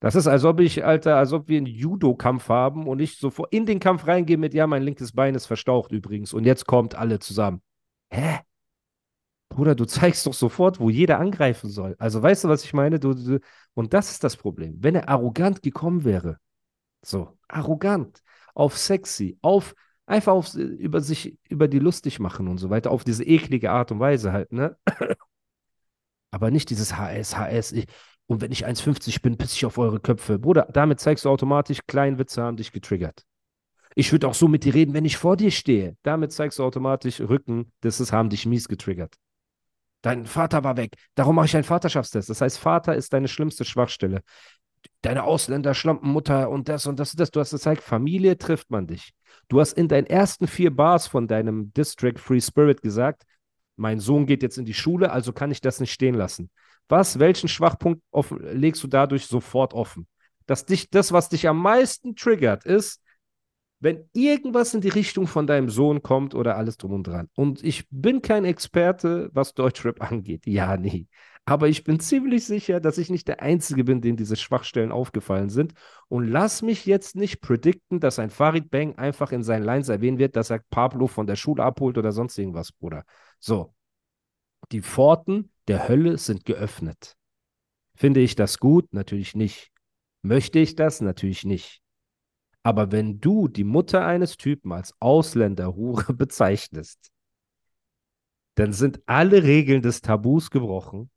Das 0.00 0.14
ist, 0.14 0.26
als 0.26 0.44
ob 0.44 0.60
ich, 0.60 0.84
Alter, 0.84 1.16
als 1.16 1.32
ob 1.32 1.48
wir 1.48 1.56
einen 1.56 1.66
Judo-Kampf 1.66 2.48
haben 2.48 2.86
und 2.86 3.00
ich 3.00 3.16
sofort 3.16 3.52
in 3.52 3.64
den 3.64 3.80
Kampf 3.80 4.06
reingehe 4.06 4.36
mit, 4.36 4.54
ja, 4.54 4.66
mein 4.66 4.82
linkes 4.82 5.12
Bein 5.12 5.34
ist 5.34 5.46
verstaucht 5.46 5.92
übrigens 5.92 6.34
und 6.34 6.44
jetzt 6.44 6.66
kommt 6.66 6.96
alle 6.96 7.18
zusammen. 7.18 7.62
Hä? 8.10 8.40
Bruder, 9.48 9.74
du 9.74 9.84
zeigst 9.84 10.26
doch 10.26 10.34
sofort, 10.34 10.80
wo 10.80 10.90
jeder 10.90 11.18
angreifen 11.18 11.70
soll. 11.70 11.94
Also 11.98 12.22
weißt 12.22 12.44
du, 12.44 12.48
was 12.48 12.64
ich 12.64 12.74
meine? 12.74 12.98
Du, 13.00 13.14
du, 13.14 13.38
und 13.74 13.94
das 13.94 14.10
ist 14.10 14.22
das 14.24 14.36
Problem. 14.36 14.76
Wenn 14.80 14.96
er 14.96 15.08
arrogant 15.08 15.62
gekommen 15.62 16.04
wäre, 16.04 16.38
so, 17.06 17.38
arrogant, 17.48 18.22
auf 18.54 18.76
sexy, 18.76 19.38
auf 19.42 19.74
einfach 20.06 20.32
auf, 20.32 20.54
über 20.54 21.00
sich, 21.00 21.36
über 21.48 21.68
die 21.68 21.78
lustig 21.78 22.20
machen 22.20 22.48
und 22.48 22.58
so 22.58 22.70
weiter, 22.70 22.90
auf 22.90 23.04
diese 23.04 23.24
eklige 23.24 23.70
Art 23.70 23.92
und 23.92 24.00
Weise 24.00 24.32
halt, 24.32 24.52
ne? 24.52 24.76
Aber 26.30 26.50
nicht 26.50 26.70
dieses 26.70 26.96
HS, 26.96 27.36
HS. 27.36 27.72
Ich, 27.72 27.86
Und 28.26 28.40
wenn 28.40 28.52
ich 28.52 28.66
1,50 28.66 29.22
bin, 29.22 29.36
pisse 29.36 29.54
ich 29.56 29.66
auf 29.66 29.78
eure 29.78 30.00
Köpfe. 30.00 30.38
Bruder, 30.38 30.68
damit 30.72 31.00
zeigst 31.00 31.24
du 31.24 31.30
automatisch, 31.30 31.80
kleine 31.86 32.18
Witze 32.18 32.42
haben 32.42 32.56
dich 32.56 32.72
getriggert. 32.72 33.24
Ich 33.94 34.12
würde 34.12 34.28
auch 34.28 34.34
so 34.34 34.46
mit 34.46 34.64
dir 34.64 34.74
reden, 34.74 34.92
wenn 34.92 35.06
ich 35.06 35.16
vor 35.16 35.36
dir 35.36 35.50
stehe. 35.50 35.96
Damit 36.02 36.32
zeigst 36.32 36.58
du 36.58 36.64
automatisch, 36.64 37.20
Rücken, 37.20 37.72
das 37.80 38.00
ist, 38.00 38.12
haben 38.12 38.28
dich 38.28 38.44
mies 38.44 38.68
getriggert. 38.68 39.14
Dein 40.02 40.26
Vater 40.26 40.62
war 40.62 40.76
weg. 40.76 40.92
Darum 41.14 41.36
mache 41.36 41.46
ich 41.46 41.54
einen 41.54 41.64
Vaterschaftstest. 41.64 42.28
Das 42.28 42.40
heißt, 42.40 42.58
Vater 42.58 42.94
ist 42.94 43.12
deine 43.12 43.26
schlimmste 43.26 43.64
Schwachstelle. 43.64 44.20
Deine 45.02 45.24
Ausländer, 45.24 45.74
Schlampenmutter 45.74 46.50
und 46.50 46.68
das 46.68 46.86
und 46.86 46.98
das 46.98 47.12
und 47.12 47.20
das. 47.20 47.30
Du 47.30 47.40
hast 47.40 47.50
gezeigt, 47.50 47.82
Familie 47.82 48.38
trifft 48.38 48.70
man 48.70 48.86
dich. 48.86 49.12
Du 49.48 49.60
hast 49.60 49.72
in 49.74 49.88
deinen 49.88 50.06
ersten 50.06 50.46
vier 50.46 50.74
Bars 50.74 51.06
von 51.06 51.28
deinem 51.28 51.72
District 51.72 52.18
Free 52.18 52.40
Spirit 52.40 52.82
gesagt, 52.82 53.22
mein 53.76 54.00
Sohn 54.00 54.26
geht 54.26 54.42
jetzt 54.42 54.58
in 54.58 54.64
die 54.64 54.74
Schule, 54.74 55.12
also 55.12 55.32
kann 55.32 55.50
ich 55.50 55.60
das 55.60 55.80
nicht 55.80 55.92
stehen 55.92 56.14
lassen. 56.14 56.50
Was, 56.88 57.18
welchen 57.18 57.48
Schwachpunkt 57.48 58.02
legst 58.40 58.82
du 58.82 58.88
dadurch 58.88 59.26
sofort 59.26 59.74
offen? 59.74 60.06
Dass 60.46 60.64
dich, 60.64 60.90
das, 60.90 61.12
was 61.12 61.28
dich 61.28 61.48
am 61.48 61.58
meisten 61.58 62.16
triggert, 62.16 62.64
ist, 62.64 63.02
wenn 63.86 64.10
irgendwas 64.14 64.74
in 64.74 64.80
die 64.80 64.88
Richtung 64.88 65.28
von 65.28 65.46
deinem 65.46 65.70
Sohn 65.70 66.02
kommt 66.02 66.34
oder 66.34 66.56
alles 66.56 66.76
drum 66.76 66.92
und 66.92 67.06
dran. 67.06 67.28
Und 67.36 67.62
ich 67.62 67.86
bin 67.88 68.20
kein 68.20 68.44
Experte, 68.44 69.30
was 69.32 69.54
Deutschrap 69.54 70.02
angeht. 70.10 70.44
Ja, 70.44 70.76
nie. 70.76 71.06
Aber 71.44 71.68
ich 71.68 71.84
bin 71.84 72.00
ziemlich 72.00 72.44
sicher, 72.44 72.80
dass 72.80 72.98
ich 72.98 73.10
nicht 73.10 73.28
der 73.28 73.42
Einzige 73.42 73.84
bin, 73.84 74.00
dem 74.00 74.16
diese 74.16 74.34
Schwachstellen 74.34 74.90
aufgefallen 74.90 75.50
sind. 75.50 75.72
Und 76.08 76.26
lass 76.26 76.62
mich 76.62 76.84
jetzt 76.84 77.14
nicht 77.14 77.40
predikten, 77.40 78.00
dass 78.00 78.18
ein 78.18 78.30
Farid 78.30 78.72
Bang 78.72 78.96
einfach 78.96 79.30
in 79.30 79.44
seinen 79.44 79.62
Lines 79.62 79.88
erwähnen 79.88 80.18
wird, 80.18 80.34
dass 80.34 80.50
er 80.50 80.62
Pablo 80.68 81.06
von 81.06 81.28
der 81.28 81.36
Schule 81.36 81.62
abholt 81.62 81.96
oder 81.96 82.10
sonst 82.10 82.36
irgendwas, 82.36 82.72
Bruder. 82.72 83.04
So. 83.38 83.72
Die 84.72 84.82
Pforten 84.82 85.52
der 85.68 85.86
Hölle 85.86 86.18
sind 86.18 86.44
geöffnet. 86.44 87.14
Finde 87.94 88.18
ich 88.18 88.34
das 88.34 88.58
gut? 88.58 88.92
Natürlich 88.92 89.36
nicht. 89.36 89.70
Möchte 90.22 90.58
ich 90.58 90.74
das? 90.74 91.00
Natürlich 91.00 91.44
nicht. 91.44 91.85
Aber 92.66 92.90
wenn 92.90 93.20
du 93.20 93.46
die 93.46 93.62
Mutter 93.62 94.04
eines 94.04 94.38
Typen 94.38 94.72
als 94.72 94.92
Ausländerhure 94.98 96.12
bezeichnest, 96.14 97.12
dann 98.56 98.72
sind 98.72 99.00
alle 99.06 99.44
Regeln 99.44 99.82
des 99.82 100.00
Tabus 100.00 100.50
gebrochen. 100.50 101.08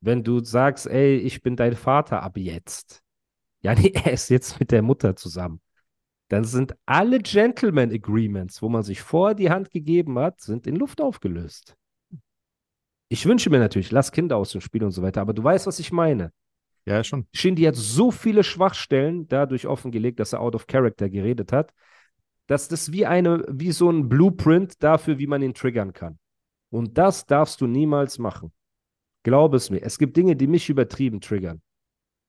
Wenn 0.00 0.22
du 0.22 0.38
sagst, 0.44 0.86
ey, 0.86 1.16
ich 1.16 1.42
bin 1.42 1.56
dein 1.56 1.74
Vater 1.74 2.22
ab 2.22 2.36
jetzt. 2.36 3.02
Ja, 3.62 3.74
nee, 3.74 3.92
er 3.92 4.12
ist 4.12 4.30
jetzt 4.30 4.58
mit 4.58 4.70
der 4.70 4.80
Mutter 4.80 5.16
zusammen. 5.16 5.60
Dann 6.28 6.44
sind 6.44 6.74
alle 6.86 7.18
Gentleman 7.18 7.92
Agreements, 7.92 8.62
wo 8.62 8.70
man 8.70 8.84
sich 8.84 9.02
vorher 9.02 9.34
die 9.34 9.50
Hand 9.50 9.70
gegeben 9.70 10.18
hat, 10.18 10.40
sind 10.40 10.66
in 10.66 10.76
Luft 10.76 11.02
aufgelöst. 11.02 11.76
Ich 13.08 13.26
wünsche 13.26 13.50
mir 13.50 13.58
natürlich, 13.58 13.90
lass 13.90 14.12
Kinder 14.12 14.38
aus 14.38 14.52
dem 14.52 14.62
Spiel 14.62 14.84
und 14.84 14.92
so 14.92 15.02
weiter, 15.02 15.20
aber 15.20 15.34
du 15.34 15.44
weißt, 15.44 15.66
was 15.66 15.78
ich 15.78 15.92
meine. 15.92 16.32
Ja, 16.86 17.04
schon. 17.04 17.26
Shindy 17.32 17.62
hat 17.62 17.76
so 17.76 18.10
viele 18.10 18.42
Schwachstellen 18.42 19.28
dadurch 19.28 19.66
offengelegt, 19.66 20.20
dass 20.20 20.32
er 20.32 20.40
out 20.40 20.54
of 20.54 20.66
character 20.66 21.08
geredet 21.08 21.52
hat, 21.52 21.72
dass 22.46 22.68
das 22.68 22.92
wie 22.92 23.06
eine, 23.06 23.44
wie 23.48 23.72
so 23.72 23.90
ein 23.90 24.08
Blueprint 24.08 24.82
dafür, 24.82 25.18
wie 25.18 25.26
man 25.26 25.42
ihn 25.42 25.54
triggern 25.54 25.92
kann. 25.92 26.18
Und 26.70 26.98
das 26.98 27.26
darfst 27.26 27.60
du 27.60 27.66
niemals 27.66 28.18
machen. 28.18 28.52
Glaub 29.22 29.54
es 29.54 29.70
mir. 29.70 29.82
Es 29.82 29.98
gibt 29.98 30.16
Dinge, 30.16 30.36
die 30.36 30.46
mich 30.46 30.68
übertrieben 30.68 31.20
triggern. 31.20 31.60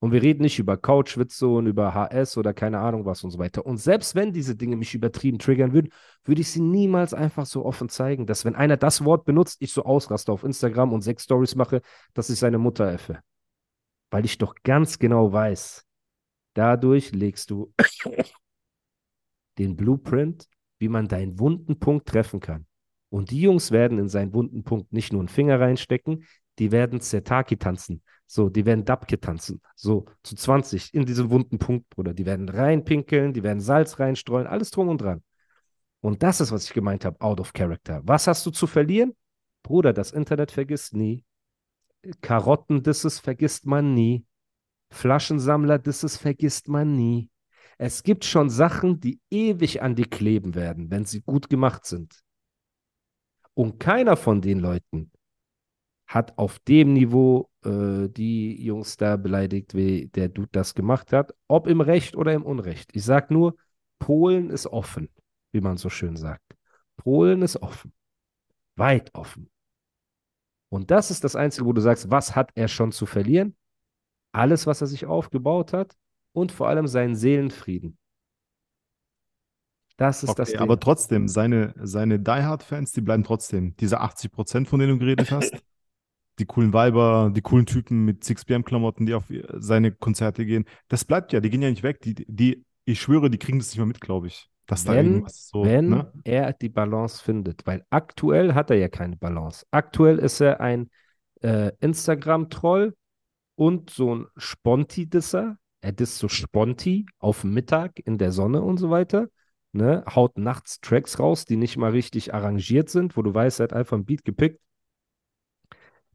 Und 0.00 0.10
wir 0.10 0.20
reden 0.20 0.42
nicht 0.42 0.58
über 0.58 0.76
Couchwitze 0.76 1.46
und 1.46 1.68
über 1.68 1.94
HS 1.94 2.36
oder 2.36 2.52
keine 2.52 2.80
Ahnung 2.80 3.04
was 3.04 3.22
und 3.22 3.30
so 3.30 3.38
weiter. 3.38 3.64
Und 3.64 3.78
selbst 3.78 4.16
wenn 4.16 4.32
diese 4.32 4.56
Dinge 4.56 4.74
mich 4.74 4.94
übertrieben 4.94 5.38
triggern 5.38 5.72
würden, 5.72 5.92
würde 6.24 6.40
ich 6.40 6.50
sie 6.50 6.60
niemals 6.60 7.14
einfach 7.14 7.46
so 7.46 7.64
offen 7.64 7.88
zeigen, 7.88 8.26
dass 8.26 8.44
wenn 8.44 8.56
einer 8.56 8.76
das 8.76 9.04
Wort 9.04 9.24
benutzt, 9.24 9.58
ich 9.60 9.72
so 9.72 9.84
ausraste 9.84 10.32
auf 10.32 10.42
Instagram 10.42 10.92
und 10.92 11.02
sechs 11.02 11.22
Stories 11.22 11.54
mache, 11.54 11.82
dass 12.14 12.30
ich 12.30 12.38
seine 12.40 12.58
Mutter 12.58 12.92
effe 12.92 13.20
weil 14.12 14.26
ich 14.26 14.36
doch 14.38 14.54
ganz 14.62 14.98
genau 14.98 15.32
weiß, 15.32 15.84
dadurch 16.52 17.12
legst 17.12 17.50
du 17.50 17.72
den 19.58 19.74
Blueprint, 19.74 20.46
wie 20.78 20.88
man 20.88 21.08
deinen 21.08 21.38
wunden 21.38 21.78
Punkt 21.78 22.08
treffen 22.08 22.38
kann. 22.38 22.66
Und 23.08 23.30
die 23.30 23.40
Jungs 23.40 23.70
werden 23.70 23.98
in 23.98 24.08
seinen 24.08 24.34
wunden 24.34 24.64
Punkt 24.64 24.92
nicht 24.92 25.12
nur 25.12 25.22
einen 25.22 25.28
Finger 25.28 25.58
reinstecken, 25.58 26.26
die 26.58 26.72
werden 26.72 27.00
Zetaki 27.00 27.56
tanzen. 27.56 28.02
So, 28.26 28.50
die 28.50 28.66
werden 28.66 28.84
Dabke 28.84 29.18
tanzen. 29.18 29.62
So, 29.74 30.04
zu 30.22 30.36
20 30.36 30.92
in 30.92 31.06
diesen 31.06 31.30
wunden 31.30 31.58
Punkt, 31.58 31.88
Bruder. 31.88 32.12
Die 32.12 32.26
werden 32.26 32.48
reinpinkeln, 32.50 33.32
die 33.32 33.42
werden 33.42 33.60
Salz 33.60 33.98
reinstreuen, 33.98 34.46
alles 34.46 34.70
drum 34.70 34.88
und 34.88 35.00
dran. 35.00 35.22
Und 36.00 36.22
das 36.22 36.42
ist, 36.42 36.52
was 36.52 36.64
ich 36.64 36.74
gemeint 36.74 37.06
habe, 37.06 37.18
out 37.20 37.40
of 37.40 37.54
character. 37.54 38.02
Was 38.04 38.26
hast 38.26 38.44
du 38.44 38.50
zu 38.50 38.66
verlieren? 38.66 39.14
Bruder, 39.62 39.94
das 39.94 40.12
Internet 40.12 40.50
vergisst 40.50 40.94
nie. 40.94 41.24
Karotten-Disses 42.20 43.20
vergisst 43.20 43.66
man 43.66 43.94
nie. 43.94 44.24
Flaschensammler-Disses 44.90 46.16
vergisst 46.16 46.68
man 46.68 46.96
nie. 46.96 47.30
Es 47.78 48.02
gibt 48.02 48.24
schon 48.24 48.50
Sachen, 48.50 49.00
die 49.00 49.20
ewig 49.30 49.82
an 49.82 49.94
dir 49.94 50.06
kleben 50.06 50.54
werden, 50.54 50.90
wenn 50.90 51.04
sie 51.04 51.22
gut 51.22 51.48
gemacht 51.48 51.86
sind. 51.86 52.20
Und 53.54 53.78
keiner 53.80 54.16
von 54.16 54.40
den 54.40 54.58
Leuten 54.58 55.10
hat 56.06 56.36
auf 56.38 56.58
dem 56.60 56.92
Niveau 56.92 57.50
äh, 57.64 58.08
die 58.08 58.62
Jungs 58.62 58.96
da 58.96 59.16
beleidigt, 59.16 59.74
wie 59.74 60.08
der 60.08 60.28
Dude 60.28 60.50
das 60.52 60.74
gemacht 60.74 61.12
hat, 61.12 61.34
ob 61.48 61.66
im 61.66 61.80
Recht 61.80 62.16
oder 62.16 62.34
im 62.34 62.44
Unrecht. 62.44 62.90
Ich 62.94 63.04
sage 63.04 63.32
nur, 63.32 63.56
Polen 63.98 64.50
ist 64.50 64.66
offen, 64.66 65.08
wie 65.52 65.60
man 65.60 65.76
so 65.76 65.88
schön 65.88 66.16
sagt. 66.16 66.56
Polen 66.96 67.42
ist 67.42 67.62
offen. 67.62 67.92
Weit 68.76 69.14
offen. 69.14 69.51
Und 70.72 70.90
das 70.90 71.10
ist 71.10 71.22
das 71.22 71.36
Einzige, 71.36 71.66
wo 71.66 71.74
du 71.74 71.82
sagst, 71.82 72.10
was 72.10 72.34
hat 72.34 72.50
er 72.54 72.66
schon 72.66 72.92
zu 72.92 73.04
verlieren? 73.04 73.54
Alles, 74.32 74.66
was 74.66 74.80
er 74.80 74.86
sich 74.86 75.04
aufgebaut 75.04 75.74
hat 75.74 75.98
und 76.32 76.50
vor 76.50 76.66
allem 76.68 76.86
seinen 76.86 77.14
Seelenfrieden. 77.14 77.98
Das 79.98 80.22
ist 80.22 80.30
okay, 80.30 80.38
das 80.38 80.50
Ding. 80.52 80.60
Aber 80.60 80.80
trotzdem, 80.80 81.28
seine, 81.28 81.74
seine 81.76 82.18
Die 82.18 82.30
Hard-Fans, 82.30 82.92
die 82.92 83.02
bleiben 83.02 83.22
trotzdem. 83.22 83.76
Diese 83.76 84.00
80 84.00 84.32
Prozent, 84.32 84.66
von 84.66 84.80
denen 84.80 84.92
du 84.92 84.98
geredet 84.98 85.30
hast, 85.30 85.62
die 86.38 86.46
coolen 86.46 86.72
Weiber, 86.72 87.30
die 87.34 87.42
coolen 87.42 87.66
Typen 87.66 88.06
mit 88.06 88.24
6pm-Klamotten, 88.24 89.04
die 89.04 89.12
auf 89.12 89.24
seine 89.58 89.92
Konzerte 89.92 90.46
gehen, 90.46 90.64
das 90.88 91.04
bleibt 91.04 91.34
ja, 91.34 91.40
die 91.40 91.50
gehen 91.50 91.60
ja 91.60 91.68
nicht 91.68 91.82
weg. 91.82 92.00
Die, 92.00 92.14
die, 92.14 92.64
ich 92.86 92.98
schwöre, 92.98 93.28
die 93.28 93.38
kriegen 93.38 93.58
das 93.58 93.68
nicht 93.68 93.76
mehr 93.76 93.84
mit, 93.84 94.00
glaube 94.00 94.28
ich. 94.28 94.48
Dass 94.66 94.86
wenn, 94.86 95.26
so, 95.28 95.64
wenn 95.64 95.88
ne? 95.88 96.12
er 96.24 96.52
die 96.52 96.68
Balance 96.68 97.22
findet, 97.22 97.66
weil 97.66 97.84
aktuell 97.90 98.54
hat 98.54 98.70
er 98.70 98.76
ja 98.76 98.88
keine 98.88 99.16
Balance. 99.16 99.66
Aktuell 99.70 100.18
ist 100.18 100.40
er 100.40 100.60
ein 100.60 100.88
äh, 101.40 101.72
Instagram-Troll 101.80 102.94
und 103.56 103.90
so 103.90 104.14
ein 104.14 104.26
Sponti-Disser. 104.36 105.56
Er 105.80 105.92
disst 105.92 106.18
so 106.18 106.28
Sponti 106.28 107.06
auf 107.18 107.42
Mittag 107.42 107.98
in 108.04 108.18
der 108.18 108.30
Sonne 108.30 108.62
und 108.62 108.78
so 108.78 108.90
weiter. 108.90 109.28
Ne? 109.72 110.04
Haut 110.14 110.38
nachts 110.38 110.80
Tracks 110.80 111.18
raus, 111.18 111.44
die 111.44 111.56
nicht 111.56 111.76
mal 111.76 111.90
richtig 111.90 112.32
arrangiert 112.32 112.88
sind, 112.88 113.16
wo 113.16 113.22
du 113.22 113.34
weißt, 113.34 113.60
er 113.60 113.64
hat 113.64 113.72
einfach 113.72 113.96
ein 113.96 114.04
Beat 114.04 114.24
gepickt. 114.24 114.60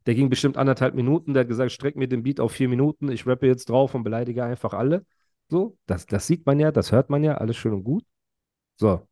Der 0.06 0.14
ging 0.14 0.30
bestimmt 0.30 0.56
anderthalb 0.56 0.94
Minuten. 0.94 1.34
Der 1.34 1.42
hat 1.42 1.48
gesagt, 1.48 1.72
streck 1.72 1.96
mir 1.96 2.08
den 2.08 2.22
Beat 2.22 2.40
auf 2.40 2.52
vier 2.52 2.68
Minuten. 2.68 3.10
Ich 3.10 3.26
rappe 3.26 3.46
jetzt 3.46 3.68
drauf 3.68 3.94
und 3.94 4.04
beleidige 4.04 4.42
einfach 4.42 4.72
alle. 4.72 5.04
So, 5.50 5.76
das, 5.86 6.06
das 6.06 6.26
sieht 6.26 6.46
man 6.46 6.58
ja, 6.60 6.72
das 6.72 6.92
hört 6.92 7.10
man 7.10 7.22
ja, 7.24 7.36
alles 7.36 7.56
schön 7.56 7.74
und 7.74 7.84
gut. 7.84 8.04
So. 8.78 9.06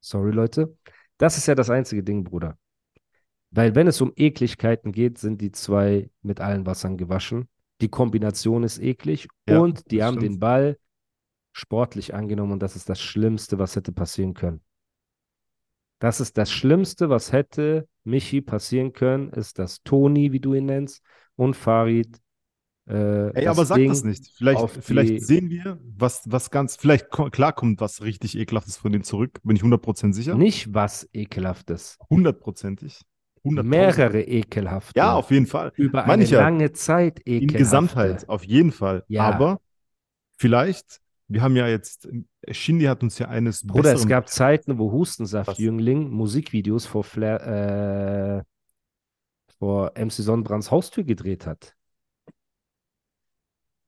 Sorry, 0.00 0.30
Leute. 0.30 0.76
Das 1.16 1.38
ist 1.38 1.46
ja 1.46 1.54
das 1.54 1.70
einzige 1.70 2.02
Ding, 2.02 2.22
Bruder. 2.22 2.58
Weil 3.50 3.74
wenn 3.74 3.86
es 3.86 4.00
um 4.00 4.12
Ekligkeiten 4.16 4.92
geht, 4.92 5.18
sind 5.18 5.40
die 5.40 5.52
zwei 5.52 6.10
mit 6.22 6.40
allen 6.40 6.66
Wassern 6.66 6.98
gewaschen. 6.98 7.48
Die 7.80 7.88
Kombination 7.88 8.62
ist 8.62 8.78
eklig 8.78 9.28
ja, 9.48 9.58
und 9.58 9.90
die 9.90 10.02
haben 10.02 10.18
stimmt. 10.18 10.34
den 10.34 10.38
Ball 10.38 10.78
sportlich 11.52 12.14
angenommen 12.14 12.52
und 12.52 12.62
das 12.62 12.76
ist 12.76 12.88
das 12.88 13.00
Schlimmste, 13.00 13.58
was 13.58 13.76
hätte 13.76 13.92
passieren 13.92 14.34
können. 14.34 14.60
Das 15.98 16.20
ist 16.20 16.36
das 16.36 16.50
Schlimmste, 16.50 17.08
was 17.08 17.32
hätte 17.32 17.88
Michi 18.04 18.42
passieren 18.42 18.92
können, 18.92 19.30
ist, 19.30 19.58
dass 19.58 19.82
Toni, 19.82 20.32
wie 20.32 20.40
du 20.40 20.52
ihn 20.52 20.66
nennst, 20.66 21.02
und 21.36 21.54
Farid 21.54 22.20
äh, 22.88 23.30
Ey, 23.34 23.48
aber 23.48 23.64
sag 23.64 23.76
Ding 23.76 23.88
das 23.88 24.04
nicht. 24.04 24.30
Vielleicht, 24.36 24.70
vielleicht 24.80 25.26
sehen 25.26 25.50
wir, 25.50 25.78
was, 25.82 26.22
was 26.26 26.50
ganz, 26.50 26.76
vielleicht 26.76 27.10
klar 27.10 27.52
kommt 27.52 27.80
was 27.80 28.02
richtig 28.02 28.38
Ekelhaftes 28.38 28.76
von 28.76 28.92
denen 28.92 29.04
zurück, 29.04 29.40
bin 29.42 29.56
ich 29.56 29.62
100% 29.62 30.12
sicher. 30.12 30.36
Nicht 30.36 30.72
was 30.72 31.08
Ekelhaftes. 31.12 31.98
Hundertprozentig. 32.08 33.00
Mehrere 33.42 34.22
ekelhafte. 34.22 34.98
Ja, 34.98 35.14
auf 35.14 35.30
jeden 35.30 35.46
Fall. 35.46 35.72
Über 35.76 36.04
eine 36.04 36.24
lange 36.24 36.72
Zeit 36.72 37.20
ekelhafte. 37.20 37.54
In 37.54 37.58
Gesamtheit, 37.58 38.28
auf 38.28 38.44
jeden 38.44 38.72
Fall. 38.72 39.04
Ja. 39.08 39.22
Aber 39.22 39.60
vielleicht, 40.36 41.00
wir 41.28 41.42
haben 41.42 41.54
ja 41.54 41.68
jetzt, 41.68 42.08
Shindy 42.50 42.86
hat 42.86 43.02
uns 43.02 43.18
ja 43.18 43.28
eines 43.28 43.64
Bruder, 43.64 43.94
es 43.94 44.06
gab 44.08 44.28
Zeiten, 44.28 44.78
wo 44.78 44.90
Hustensaft-Jüngling 44.90 46.10
Musikvideos 46.10 46.86
vor, 46.86 47.04
Flair, 47.04 48.42
äh, 48.42 49.54
vor 49.58 49.92
MC 49.96 50.12
Sonnenbrands 50.12 50.70
Haustür 50.70 51.04
gedreht 51.04 51.46
hat. 51.46 51.76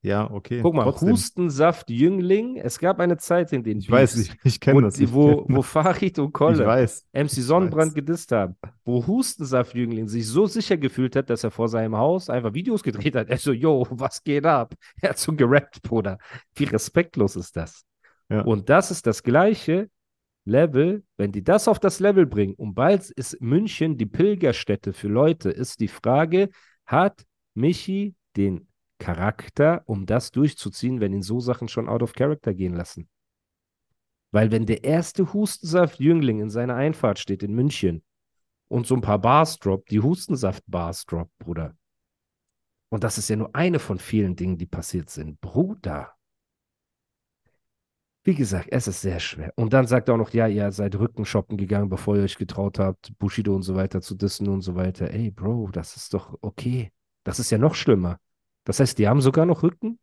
Ja, 0.01 0.31
okay. 0.31 0.61
Guck 0.61 0.75
mal, 0.75 0.83
trotzdem. 0.83 1.09
Hustensaft 1.09 1.89
Jüngling. 1.89 2.55
Es 2.55 2.79
gab 2.79 2.99
eine 3.01 3.17
Zeit 3.17 3.51
in 3.51 3.63
den 3.63 3.79
Ich 3.79 3.91
weiß, 3.91 4.15
Beefs, 4.15 4.29
ich, 4.43 4.45
ich 4.45 4.59
kenne 4.59 4.83
das. 4.83 4.97
Ich 4.97 5.11
wo, 5.11 5.43
kenn 5.43 5.55
wo. 5.57 5.61
Farid 5.61 6.19
und 6.19 6.27
Ich 6.29 6.33
Kolle 6.33 6.65
weiß. 6.65 7.05
MC 7.11 7.29
Sonnenbrand 7.29 7.89
weiß. 7.89 7.95
gedisst 7.95 8.31
haben, 8.31 8.55
wo 8.85 9.05
Hustensaft 9.05 9.75
Jüngling 9.75 10.07
sich 10.07 10.25
so 10.25 10.45
sicher 10.45 10.77
gefühlt 10.77 11.15
hat, 11.17 11.29
dass 11.29 11.43
er 11.43 11.51
vor 11.51 11.67
seinem 11.67 11.97
Haus 11.97 12.29
einfach 12.29 12.53
Videos 12.53 12.81
gedreht 12.81 13.15
hat. 13.15 13.29
Er 13.29 13.37
so, 13.37 13.51
yo, 13.51 13.85
was 13.89 14.23
geht 14.23 14.45
ab? 14.45 14.73
Er 15.01 15.11
hat 15.11 15.17
so 15.17 15.33
gerappt, 15.33 15.81
Bruder. 15.81 16.17
Wie 16.55 16.65
respektlos 16.65 17.35
ist 17.35 17.55
das? 17.55 17.83
Ja. 18.29 18.41
Und 18.41 18.69
das 18.69 18.91
ist 18.91 19.05
das 19.05 19.23
gleiche 19.23 19.89
Level, 20.45 21.03
wenn 21.17 21.31
die 21.31 21.43
das 21.43 21.67
auf 21.67 21.79
das 21.79 21.99
Level 21.99 22.25
bringen. 22.25 22.53
Und 22.53 22.73
bald 22.73 23.09
ist 23.09 23.41
München 23.41 23.97
die 23.97 24.05
Pilgerstätte 24.05 24.93
für 24.93 25.09
Leute, 25.09 25.49
ist 25.49 25.79
die 25.79 25.87
Frage, 25.87 26.49
hat 26.85 27.25
Michi 27.53 28.15
den 28.37 28.68
Charakter, 28.99 29.81
um 29.85 30.05
das 30.05 30.31
durchzuziehen, 30.31 30.99
wenn 30.99 31.13
ihn 31.13 31.23
so 31.23 31.39
Sachen 31.39 31.67
schon 31.67 31.89
out 31.89 32.03
of 32.03 32.13
character 32.13 32.53
gehen 32.53 32.75
lassen? 32.75 33.09
Weil 34.31 34.51
wenn 34.51 34.65
der 34.65 34.83
erste 34.83 35.33
Hustensaft-Jüngling 35.33 36.39
in 36.39 36.49
seiner 36.49 36.75
Einfahrt 36.75 37.17
steht 37.17 37.41
in 37.41 37.55
München 37.55 38.03
und 38.67 38.85
so 38.85 38.93
ein 38.95 39.01
paar 39.01 39.19
Bars 39.19 39.57
droppt, 39.57 39.89
die 39.89 40.01
Hustensaft-Bars 40.01 41.05
droppt, 41.05 41.35
Bruder. 41.39 41.75
Und 42.89 43.03
das 43.03 43.17
ist 43.17 43.29
ja 43.29 43.35
nur 43.35 43.55
eine 43.55 43.79
von 43.79 43.99
vielen 43.99 44.35
Dingen, 44.35 44.57
die 44.57 44.65
passiert 44.65 45.09
sind. 45.09 45.39
Bruder. 45.41 46.13
Wie 48.23 48.35
gesagt, 48.35 48.67
es 48.71 48.87
ist 48.87 49.01
sehr 49.01 49.19
schwer. 49.19 49.53
Und 49.55 49.73
dann 49.73 49.87
sagt 49.87 50.09
er 50.09 50.15
auch 50.15 50.19
noch, 50.19 50.33
ja, 50.33 50.47
ihr 50.47 50.71
seid 50.71 50.95
Rückenshoppen 50.95 51.57
gegangen, 51.57 51.89
bevor 51.89 52.17
ihr 52.17 52.23
euch 52.23 52.37
getraut 52.37 52.77
habt, 52.77 53.17
Bushido 53.17 53.55
und 53.55 53.63
so 53.63 53.75
weiter 53.75 54.01
zu 54.01 54.13
dissen 54.13 54.47
und 54.49 54.61
so 54.61 54.75
weiter. 54.75 55.09
Ey, 55.11 55.31
Bro, 55.31 55.69
das 55.71 55.95
ist 55.95 56.13
doch 56.13 56.37
okay. 56.41 56.91
Das 57.23 57.39
ist 57.39 57.49
ja 57.49 57.57
noch 57.57 57.75
schlimmer. 57.75 58.19
Das 58.69 58.79
heißt, 58.79 58.99
die 58.99 59.07
haben 59.07 59.19
sogar 59.19 59.47
noch 59.47 59.63
Rücken? 59.63 59.97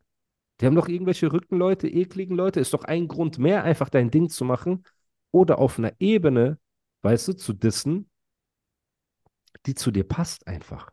Die 0.59 0.65
haben 0.65 0.75
doch 0.75 0.89
irgendwelche 0.89 1.31
Rückenleute, 1.31 1.87
ekligen 1.87 2.35
Leute. 2.35 2.59
Ist 2.59 2.73
doch 2.73 2.83
ein 2.83 3.07
Grund 3.07 3.39
mehr, 3.39 3.63
einfach 3.63 3.87
dein 3.87 4.11
Ding 4.11 4.27
zu 4.27 4.43
machen 4.43 4.83
oder 5.31 5.57
auf 5.57 5.79
einer 5.79 5.93
Ebene, 5.99 6.59
weißt 7.01 7.29
du, 7.29 7.33
zu 7.37 7.53
dissen, 7.53 8.09
die 9.65 9.73
zu 9.73 9.89
dir 9.89 10.03
passt 10.03 10.47
einfach. 10.47 10.91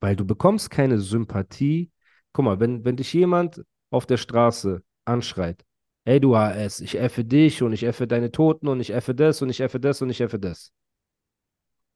Weil 0.00 0.16
du 0.16 0.24
bekommst 0.24 0.70
keine 0.70 0.98
Sympathie. 1.00 1.92
Guck 2.32 2.46
mal, 2.46 2.58
wenn, 2.60 2.82
wenn 2.82 2.96
dich 2.96 3.12
jemand 3.12 3.62
auf 3.90 4.06
der 4.06 4.16
Straße 4.16 4.82
anschreit, 5.04 5.66
ey 6.06 6.18
du 6.18 6.34
HS, 6.34 6.80
ich 6.80 6.98
effe 6.98 7.26
dich 7.26 7.62
und 7.62 7.74
ich 7.74 7.82
effe 7.82 8.06
deine 8.06 8.32
Toten 8.32 8.68
und 8.68 8.80
ich 8.80 8.88
effe 8.94 9.14
das 9.14 9.42
und 9.42 9.50
ich 9.50 9.60
effe 9.60 9.80
das 9.80 10.00
und 10.00 10.08
ich 10.08 10.22
effe 10.22 10.38
das. 10.38 10.72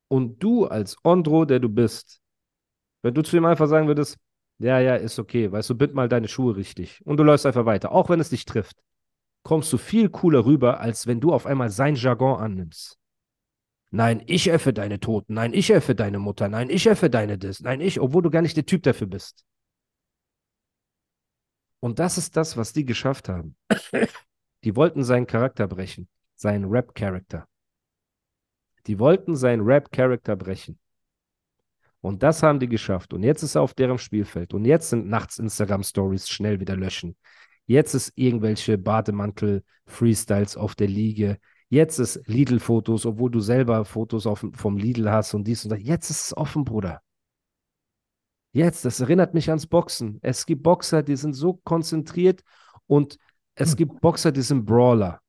Und 0.09 0.43
du 0.43 0.67
als 0.67 0.99
Ondro, 1.05 1.47
der 1.47 1.59
du 1.59 1.71
bist, 1.71 2.21
wenn 3.01 3.15
du 3.15 3.23
zu 3.23 3.37
ihm 3.37 3.47
einfach 3.47 3.67
sagen 3.67 3.89
würdest, 3.89 4.19
ja, 4.62 4.78
ja, 4.78 4.95
ist 4.97 5.19
okay, 5.19 5.50
weißt 5.50 5.71
du, 5.71 5.75
bind 5.75 5.95
mal 5.95 6.09
deine 6.09 6.28
Schuhe 6.28 6.57
richtig 6.57 7.04
und 7.04 7.16
du 7.16 7.25
läufst 7.25 7.47
einfach 7.47 7.66
weiter, 7.66 7.92
auch 7.92 8.09
wenn 8.09 8.21
es 8.21 8.31
dich 8.31 8.45
trifft, 8.45 8.76
kommst 9.42 9.73
du 9.73 9.78
viel 9.78 10.09
cooler 10.09 10.45
rüber, 10.45 10.81
als 10.81 11.07
wenn 11.07 11.21
du 11.21 11.33
auf 11.33 11.47
einmal 11.47 11.71
sein 11.71 11.97
Jargon 11.97 12.40
annimmst. 12.40 12.99
Nein, 13.90 14.23
ich 14.26 14.49
effe 14.49 14.73
deine 14.73 15.00
Toten, 15.00 15.35
nein, 15.35 15.52
ich 15.52 15.71
effe 15.71 15.95
deine 15.95 16.19
Mutter, 16.19 16.49
nein, 16.49 16.71
ich 16.71 16.87
effe 16.87 17.11
deine 17.11 17.38
Dis, 17.38 17.61
nein, 17.61 17.81
ich, 17.81 18.00
obwohl 18.00 18.23
du 18.23 18.31
gar 18.31 18.40
nicht 18.42 18.57
der 18.57 18.64
Typ 18.64 18.83
dafür 18.85 19.07
bist. 19.07 19.45
Und 21.81 21.99
das 21.99 22.16
ist 22.16 22.37
das, 22.37 22.57
was 22.57 22.73
die 22.73 22.85
geschafft 22.85 23.28
haben. 23.28 23.57
Die 24.64 24.76
wollten 24.76 25.02
seinen 25.02 25.26
Charakter 25.26 25.66
brechen, 25.66 26.09
seinen 26.37 26.66
Rap-Charakter. 26.66 27.49
Die 28.87 28.99
wollten 29.00 29.35
seinen 29.35 29.62
Rap-Charakter 29.62 30.37
brechen. 30.37 30.78
Und 32.03 32.23
das 32.23 32.43
haben 32.43 32.59
die 32.59 32.69
geschafft. 32.69 33.15
Und 33.15 33.23
jetzt 33.23 33.43
ist 33.43 33.55
er 33.55 33.63
auf 33.63 33.75
deren 33.75 33.97
Spielfeld. 33.97 34.53
Und 34.55 34.65
jetzt 34.65 34.91
sind 34.91 35.09
nachts 35.09 35.39
Instagram-Stories 35.39 36.29
schnell 36.29 36.61
wieder 36.61 36.77
löschen. 36.77 37.17
Jetzt 37.67 37.95
ist 37.95 38.13
irgendwelche 38.17 38.77
Bademantel-Freestyles 38.77 40.57
auf 40.57 40.75
der 40.75 40.89
Liege. 40.89 41.39
Jetzt 41.69 42.01
ist 42.01 42.21
Lidl-Fotos, 42.27 43.07
obwohl 43.07 43.31
du 43.31 43.41
selber 43.41 43.85
Fotos 43.85 44.27
auf, 44.27 44.45
vom 44.53 44.77
Lidl 44.77 45.11
hast 45.11 45.33
und 45.35 45.45
dies 45.45 45.65
und 45.65 45.71
das. 45.71 45.81
Jetzt 45.81 46.11
ist 46.11 46.27
es 46.27 46.37
offen, 46.37 46.65
Bruder. 46.65 47.01
Jetzt, 48.53 48.85
das 48.85 49.01
erinnert 49.01 49.33
mich 49.33 49.49
ans 49.49 49.67
Boxen. 49.67 50.19
Es 50.23 50.45
gibt 50.45 50.65
Boxer, 50.65 51.03
die 51.03 51.17
sind 51.17 51.35
so 51.35 51.55
konzentriert 51.65 52.43
und 52.87 53.17
es 53.55 53.77
gibt 53.77 54.01
Boxer, 54.01 54.33
die 54.33 54.43
sind 54.43 54.67
Brawler. 54.67 55.21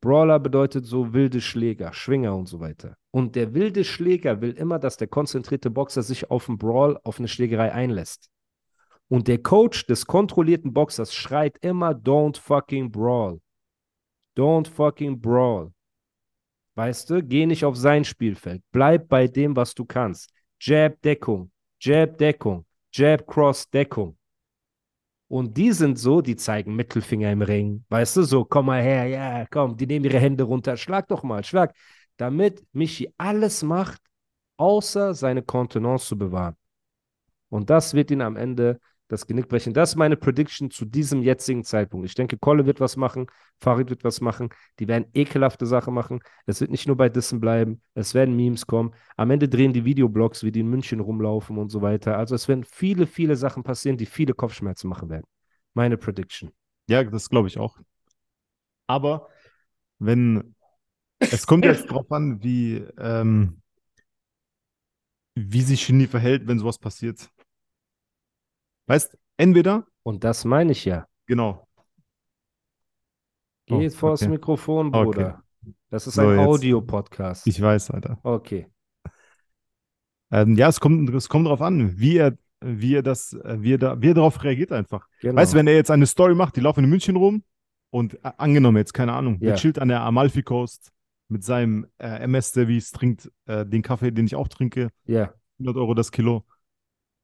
Brawler 0.00 0.40
bedeutet 0.40 0.86
so 0.86 1.12
wilde 1.12 1.40
Schläger, 1.40 1.92
Schwinger 1.92 2.34
und 2.34 2.46
so 2.46 2.58
weiter. 2.58 2.96
Und 3.14 3.36
der 3.36 3.54
wilde 3.54 3.84
Schläger 3.84 4.40
will 4.40 4.54
immer, 4.54 4.80
dass 4.80 4.96
der 4.96 5.06
konzentrierte 5.06 5.70
Boxer 5.70 6.02
sich 6.02 6.32
auf 6.32 6.48
einen 6.48 6.58
Brawl, 6.58 6.98
auf 7.04 7.20
eine 7.20 7.28
Schlägerei 7.28 7.70
einlässt. 7.70 8.28
Und 9.06 9.28
der 9.28 9.40
Coach 9.40 9.86
des 9.86 10.04
kontrollierten 10.04 10.72
Boxers 10.72 11.14
schreit 11.14 11.56
immer, 11.58 11.90
don't 11.90 12.36
fucking 12.36 12.90
brawl. 12.90 13.40
Don't 14.36 14.68
fucking 14.68 15.20
brawl. 15.20 15.72
Weißt 16.74 17.08
du, 17.08 17.22
geh 17.22 17.46
nicht 17.46 17.64
auf 17.64 17.76
sein 17.76 18.04
Spielfeld. 18.04 18.64
Bleib 18.72 19.06
bei 19.06 19.28
dem, 19.28 19.54
was 19.54 19.76
du 19.76 19.84
kannst. 19.84 20.32
Jab, 20.60 21.00
Deckung. 21.02 21.52
Jab, 21.80 22.18
Deckung. 22.18 22.66
Jab, 22.92 23.24
Cross, 23.28 23.70
Deckung. 23.70 24.18
Und 25.28 25.56
die 25.56 25.70
sind 25.70 26.00
so, 26.00 26.20
die 26.20 26.34
zeigen 26.34 26.74
Mittelfinger 26.74 27.30
im 27.30 27.42
Ring. 27.42 27.84
Weißt 27.90 28.16
du, 28.16 28.22
so, 28.24 28.44
komm 28.44 28.66
mal 28.66 28.82
her, 28.82 29.06
ja, 29.06 29.46
komm, 29.46 29.76
die 29.76 29.86
nehmen 29.86 30.04
ihre 30.04 30.18
Hände 30.18 30.42
runter. 30.42 30.76
Schlag 30.76 31.06
doch 31.06 31.22
mal, 31.22 31.44
schlag. 31.44 31.76
Damit 32.16 32.64
Michi 32.72 33.12
alles 33.18 33.62
macht, 33.62 34.00
außer 34.56 35.14
seine 35.14 35.42
Kontenance 35.42 36.06
zu 36.06 36.18
bewahren. 36.18 36.56
Und 37.48 37.70
das 37.70 37.94
wird 37.94 38.10
ihn 38.10 38.20
am 38.20 38.36
Ende 38.36 38.80
das 39.08 39.26
Genick 39.26 39.48
brechen. 39.48 39.74
Das 39.74 39.90
ist 39.90 39.96
meine 39.96 40.16
Prediction 40.16 40.70
zu 40.70 40.84
diesem 40.84 41.22
jetzigen 41.22 41.62
Zeitpunkt. 41.62 42.06
Ich 42.06 42.14
denke, 42.14 42.38
Kolle 42.38 42.66
wird 42.66 42.80
was 42.80 42.96
machen, 42.96 43.26
Farid 43.60 43.90
wird 43.90 44.02
was 44.02 44.20
machen, 44.20 44.48
die 44.78 44.88
werden 44.88 45.06
ekelhafte 45.12 45.66
Sachen 45.66 45.94
machen. 45.94 46.20
Es 46.46 46.60
wird 46.60 46.70
nicht 46.70 46.86
nur 46.86 46.96
bei 46.96 47.08
Dissen 47.08 47.40
bleiben, 47.40 47.82
es 47.94 48.14
werden 48.14 48.34
Memes 48.34 48.66
kommen. 48.66 48.94
Am 49.16 49.30
Ende 49.30 49.48
drehen 49.48 49.72
die 49.72 49.84
Videoblogs, 49.84 50.42
wie 50.42 50.52
die 50.52 50.60
in 50.60 50.68
München 50.68 51.00
rumlaufen 51.00 51.58
und 51.58 51.68
so 51.68 51.82
weiter. 51.82 52.16
Also 52.16 52.34
es 52.34 52.48
werden 52.48 52.64
viele, 52.64 53.06
viele 53.06 53.36
Sachen 53.36 53.62
passieren, 53.62 53.96
die 53.96 54.06
viele 54.06 54.34
Kopfschmerzen 54.34 54.88
machen 54.88 55.10
werden. 55.10 55.26
Meine 55.74 55.96
Prediction. 55.96 56.50
Ja, 56.88 57.04
das 57.04 57.28
glaube 57.28 57.48
ich 57.48 57.58
auch. 57.58 57.78
Aber 58.86 59.28
wenn, 59.98 60.54
es 61.32 61.46
kommt 61.46 61.64
jetzt 61.64 61.86
drauf 61.90 62.10
an, 62.12 62.42
wie, 62.42 62.76
ähm, 62.98 63.60
wie 65.34 65.62
sich 65.62 65.86
Genie 65.86 66.06
verhält, 66.06 66.46
wenn 66.46 66.58
sowas 66.58 66.78
passiert. 66.78 67.30
Weißt, 68.86 69.16
entweder, 69.36 69.86
Und 70.02 70.24
das 70.24 70.44
meine 70.44 70.72
ich 70.72 70.84
ja. 70.84 71.06
genau, 71.26 71.66
Geh 73.66 73.74
Oh, 73.76 73.80
jetzt 73.80 73.96
vors 73.96 74.20
okay. 74.22 74.30
Mikrofon, 74.30 74.88
Okay. 74.94 75.04
Bruder. 75.04 75.42
Das 75.88 76.06
ist 76.06 76.14
So, 76.14 76.22
ein. 76.28 76.38
Audio-Podcast. 76.38 77.46
ich 77.46 77.60
weiß, 77.60 77.90
Alter. 77.92 78.18
Okay. 78.22 78.66
Ähm, 80.30 80.56
ja, 80.56 80.68
es 80.68 80.80
kommt, 80.80 81.08
es 81.14 81.28
kommt 81.28 81.46
darauf 81.46 81.62
an, 81.62 81.98
wie 81.98 82.18
er, 82.18 82.36
wie 82.60 82.94
er 82.96 83.02
das, 83.02 83.34
wie 83.44 83.74
er 83.74 83.78
da, 83.78 84.00
wie 84.02 84.10
er 84.10 84.14
darauf 84.14 84.42
reagiert 84.42 84.72
einfach. 84.72 85.08
Genau. 85.20 85.36
Weißt 85.40 85.54
du, 85.54 85.56
wenn 85.58 85.66
er 85.66 85.74
jetzt 85.74 85.90
eine 85.90 86.06
Story 86.06 86.34
macht, 86.34 86.56
die 86.56 86.60
laufen 86.60 86.84
in 86.84 86.90
München 86.90 87.16
rum 87.16 87.42
und 87.90 88.14
äh, 88.24 88.32
angenommen 88.36 88.76
jetzt, 88.78 88.92
keine 88.92 89.12
Ahnung, 89.14 89.34
Ja. 89.40 89.50
der 89.50 89.54
chillt 89.56 89.78
an 89.78 89.88
der 89.88 90.00
Amalfi 90.02 90.42
Coast 90.42 90.92
mit 91.34 91.44
seinem 91.44 91.86
äh, 91.98 92.20
MS-Service, 92.24 92.92
trinkt 92.92 93.30
äh, 93.46 93.66
den 93.66 93.82
Kaffee, 93.82 94.10
den 94.12 94.24
ich 94.26 94.36
auch 94.36 94.48
trinke, 94.48 94.88
ja. 95.06 95.34
100 95.58 95.76
Euro 95.76 95.92
das 95.94 96.10
Kilo. 96.12 96.44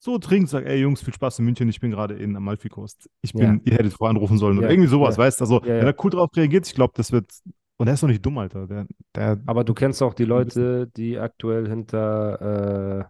So 0.02 0.18
trinkt, 0.18 0.48
sagt, 0.48 0.66
ey 0.66 0.80
Jungs, 0.80 1.00
viel 1.02 1.14
Spaß 1.14 1.38
in 1.38 1.44
München, 1.44 1.68
ich 1.68 1.78
bin 1.80 1.90
gerade 1.92 2.14
in 2.14 2.34
Amalfi 2.36 2.68
Coast. 2.68 3.08
Ich 3.22 3.32
bin, 3.32 3.42
Ja. 3.42 3.60
ihr 3.64 3.72
hättet 3.78 3.92
vorher 3.92 4.10
anrufen 4.10 4.36
sollen 4.38 4.58
oder 4.58 4.66
Ja, 4.66 4.72
irgendwie 4.72 4.88
sowas, 4.88 5.16
weißt 5.16 5.40
du? 5.40 5.44
Also, 5.44 5.62
wenn 5.62 5.86
er 5.86 5.94
cool 6.04 6.10
drauf 6.10 6.30
reagiert, 6.34 6.66
ich 6.66 6.74
glaube, 6.74 6.92
das 6.96 7.12
wird, 7.12 7.30
und 7.76 7.86
er 7.86 7.94
ist 7.94 8.02
doch 8.02 8.08
nicht 8.08 8.24
dumm, 8.26 8.36
Alter. 8.38 8.66
Der, 8.66 8.86
der, 9.14 9.40
Aber 9.46 9.62
du 9.64 9.72
kennst 9.74 10.02
auch 10.02 10.14
die 10.14 10.24
Leute, 10.24 10.88
die 10.96 11.18
aktuell 11.18 11.68
hinter 11.68 13.00
äh, 13.00 13.04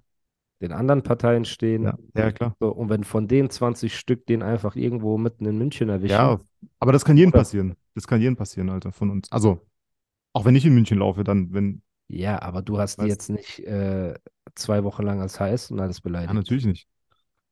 den 0.63 0.73
anderen 0.73 1.03
Parteien 1.03 1.45
stehen. 1.45 1.85
ja, 1.85 1.97
ja, 2.15 2.33
klar. 2.33 2.55
So, 2.61 2.69
und 2.71 2.89
wenn 2.91 3.05
von 3.05 3.27
den 3.29 3.49
20 3.51 3.97
Stück 3.97 4.27
den 4.27 4.43
einfach 4.43 4.77
irgendwo 4.77 5.17
mitten 5.17 5.47
in 5.47 5.57
München 5.59 5.89
erwischen, 5.89 6.13
Ja, 6.13 6.41
aber 6.79 6.93
das 6.93 7.05
kann 7.05 7.17
jedem 7.17 7.31
Oder- 7.31 7.39
passieren. 7.41 7.77
Das 7.95 8.07
kann 8.07 8.21
jedem 8.21 8.37
passieren, 8.37 8.69
Alter, 8.71 8.93
von 8.93 9.11
uns. 9.11 9.31
Also, 9.33 9.61
auch 10.33 10.45
wenn 10.45 10.55
ich 10.55 10.65
in 10.65 10.75
München 10.75 10.99
laufe, 10.99 11.25
dann, 11.25 11.53
wenn, 11.53 11.83
ja, 12.09 12.41
aber 12.43 12.63
du 12.63 12.79
hast 12.79 13.01
die 13.01 13.07
jetzt 13.07 13.31
nicht 13.31 13.61
äh, 13.61 14.15
zwei 14.55 14.85
Wochen 14.85 15.03
lang 15.03 15.21
als 15.21 15.41
HS 15.41 15.71
und 15.71 15.81
alles 15.81 15.99
ja, 15.99 16.03
beleidigt. 16.03 16.35
natürlich 16.35 16.67
nicht. 16.67 16.89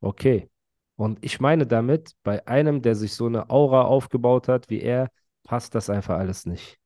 Okay. 0.01 0.49
Und 0.97 1.25
ich 1.25 1.39
meine 1.39 1.67
damit, 1.67 2.13
bei 2.25 2.47
einem, 2.49 2.83
der 2.83 2.97
sich 2.97 3.15
so 3.15 3.27
eine 3.27 3.51
Aura 3.51 3.83
aufgebaut 3.83 4.49
hat 4.49 4.69
wie 4.69 4.81
er, 4.81 5.11
passt 5.45 5.75
das 5.75 5.91
einfach 5.91 6.19
alles 6.19 6.45
nicht. 6.45 6.79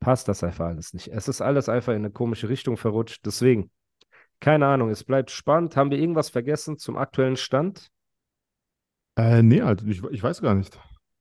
Passt 0.00 0.28
das 0.28 0.42
einfach 0.42 0.66
alles 0.66 0.92
nicht. 0.94 1.08
Es 1.08 1.28
ist 1.28 1.40
alles 1.40 1.68
einfach 1.68 1.92
in 1.92 2.00
eine 2.00 2.10
komische 2.10 2.48
Richtung 2.48 2.76
verrutscht. 2.76 3.24
Deswegen, 3.24 3.70
keine 4.40 4.66
Ahnung, 4.66 4.90
es 4.90 5.04
bleibt 5.04 5.30
spannend. 5.30 5.76
Haben 5.76 5.90
wir 5.90 5.98
irgendwas 5.98 6.30
vergessen 6.30 6.78
zum 6.78 6.96
aktuellen 6.96 7.36
Stand? 7.36 7.90
Äh, 9.16 9.42
nee, 9.42 9.60
Alter, 9.60 9.86
ich, 9.86 10.02
ich 10.02 10.22
weiß 10.22 10.40
gar 10.40 10.54
nicht. 10.54 10.78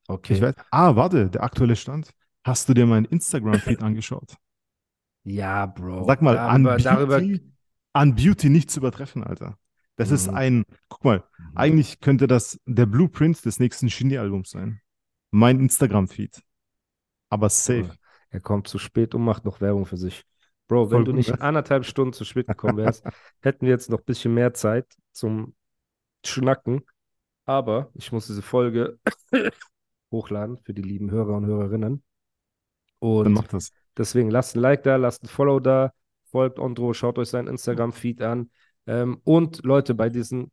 Okay. 0.08 0.42
Weiß, 0.42 0.56
ah, 0.72 0.96
warte, 0.96 1.30
der 1.30 1.44
aktuelle 1.44 1.76
Stand. 1.76 2.12
Hast 2.44 2.70
du 2.70 2.74
dir 2.74 2.86
meinen 2.86 3.06
Instagram-Feed 3.06 3.82
angeschaut? 3.82 4.36
Ja, 5.24 5.66
Bro. 5.66 6.06
Sag 6.06 6.22
mal, 6.22 6.38
an 6.38 6.64
darüber, 6.64 7.20
Beauty, 7.20 7.42
an 7.94 8.16
Beauty 8.16 8.50
nicht 8.50 8.72
zu 8.72 8.80
übertreffen, 8.80 9.24
Alter. 9.24 9.58
Das 9.98 10.12
ist 10.12 10.28
Mhm. 10.28 10.36
ein, 10.38 10.64
guck 10.88 11.04
mal, 11.04 11.24
eigentlich 11.56 12.00
könnte 12.00 12.28
das 12.28 12.60
der 12.66 12.86
Blueprint 12.86 13.44
des 13.44 13.60
nächsten 13.60 13.90
Shindy-Albums 13.90 14.52
sein. 14.52 14.82
Mein 15.32 15.60
Instagram-Feed. 15.60 16.42
Aber 17.30 17.50
safe. 17.50 17.92
Er 18.32 18.40
kommt 18.40 18.68
zu 18.68 18.80
spät 18.80 19.14
und 19.14 19.24
macht 19.24 19.46
noch 19.46 19.60
Werbung 19.62 19.86
für 19.86 19.98
sich. 19.98 20.24
Bro, 20.68 20.92
wenn 20.92 20.98
Voll 21.00 21.04
du 21.06 21.14
nicht 21.14 21.32
ne? 21.32 21.42
anderthalb 21.42 21.84
Stunden 21.86 22.14
zu 22.14 22.26
spät 22.26 22.48
gekommen 22.48 22.78
wärst, 22.78 23.04
hätten 23.42 23.66
wir 23.66 23.72
jetzt 23.72 23.90
noch 23.90 24.00
ein 24.00 24.06
bisschen 24.06 24.34
mehr 24.34 24.54
Zeit 24.54 24.86
zum 25.12 25.56
Schnacken. 26.26 26.82
Aber 27.46 27.90
ich 27.96 28.12
muss 28.12 28.28
diese 28.28 28.42
Folge 28.42 29.00
hochladen 30.12 30.58
für 30.58 30.74
die 30.74 30.82
lieben 30.84 31.12
Hörer 31.12 31.36
und 31.38 31.46
Hörerinnen. 31.46 32.04
Dann 33.22 33.34
Und 33.34 33.34
mach 33.34 33.48
das. 33.48 33.72
deswegen 33.98 34.30
lasst 34.30 34.56
ein 34.56 34.60
Like 34.62 34.84
da, 34.84 34.96
lasst 34.98 35.24
ein 35.24 35.28
Follow 35.28 35.60
da, 35.60 35.94
folgt 36.32 36.60
Ondro, 36.60 36.94
schaut 36.94 37.18
euch 37.18 37.30
seinen 37.30 37.48
Instagram-Feed 37.48 38.22
an. 38.22 38.52
Ähm, 38.88 39.22
und 39.24 39.64
Leute, 39.64 39.94
bei 39.96 40.10
diesen, 40.10 40.52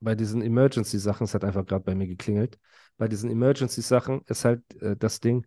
bei 0.00 0.14
diesen 0.14 0.42
Emergency-Sachen, 0.42 1.24
es 1.24 1.34
hat 1.34 1.44
einfach 1.44 1.66
gerade 1.66 1.84
bei 1.84 1.94
mir 1.94 2.06
geklingelt, 2.06 2.58
bei 2.96 3.08
diesen 3.08 3.30
Emergency-Sachen 3.30 4.22
ist 4.26 4.44
halt 4.44 4.62
äh, 4.82 4.96
das 4.96 5.20
Ding, 5.20 5.46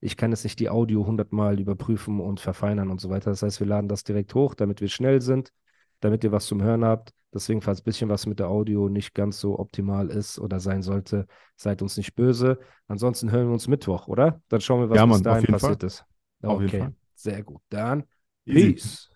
ich 0.00 0.16
kann 0.16 0.32
jetzt 0.32 0.44
nicht 0.44 0.58
die 0.58 0.68
Audio 0.68 1.06
hundertmal 1.06 1.60
überprüfen 1.60 2.20
und 2.20 2.40
verfeinern 2.40 2.90
und 2.90 3.00
so 3.00 3.08
weiter. 3.08 3.30
Das 3.30 3.42
heißt, 3.42 3.60
wir 3.60 3.68
laden 3.68 3.88
das 3.88 4.02
direkt 4.02 4.34
hoch, 4.34 4.54
damit 4.54 4.80
wir 4.80 4.88
schnell 4.88 5.20
sind, 5.22 5.52
damit 6.00 6.24
ihr 6.24 6.32
was 6.32 6.46
zum 6.46 6.60
Hören 6.60 6.84
habt. 6.84 7.12
Deswegen, 7.34 7.62
falls 7.62 7.80
ein 7.80 7.84
bisschen 7.84 8.08
was 8.10 8.26
mit 8.26 8.38
der 8.38 8.48
Audio 8.48 8.88
nicht 8.88 9.14
ganz 9.14 9.40
so 9.40 9.58
optimal 9.58 10.08
ist 10.10 10.38
oder 10.38 10.60
sein 10.60 10.82
sollte, 10.82 11.26
seid 11.56 11.80
uns 11.80 11.96
nicht 11.96 12.14
böse. 12.14 12.58
Ansonsten 12.88 13.30
hören 13.30 13.46
wir 13.46 13.54
uns 13.54 13.68
Mittwoch, 13.68 14.06
oder? 14.08 14.40
Dann 14.48 14.60
schauen 14.60 14.80
wir, 14.80 14.90
was 14.90 14.96
Ja, 14.96 15.06
bis 15.06 15.10
Mann, 15.10 15.18
auf 15.20 15.22
dahin 15.24 15.40
jeden 15.42 15.52
passiert 15.52 15.80
Fall. 15.80 15.86
ist. 15.86 16.04
Auf 16.42 16.60
jeden 16.60 16.68
Okay, 16.68 16.78
Fall. 16.80 16.94
sehr 17.14 17.42
gut. 17.42 17.62
Dann 17.70 18.04
Easy. 18.44 18.72
Peace. 18.74 19.10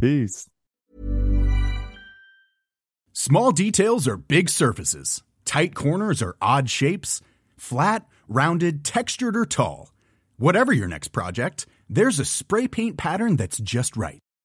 Peace. 0.00 0.48
Small 3.12 3.52
details 3.52 4.08
are 4.08 4.16
big 4.16 4.48
surfaces. 4.48 5.22
Tight 5.44 5.74
corners 5.74 6.22
are 6.22 6.34
odd 6.40 6.70
shapes. 6.70 7.20
Flat, 7.56 8.06
rounded, 8.28 8.84
textured, 8.84 9.36
or 9.36 9.44
tall. 9.44 9.92
Whatever 10.38 10.72
your 10.72 10.88
next 10.88 11.08
project, 11.08 11.66
there's 11.88 12.18
a 12.18 12.24
spray 12.24 12.66
paint 12.66 12.96
pattern 12.96 13.36
that's 13.36 13.58
just 13.58 13.96
right. 13.96 14.20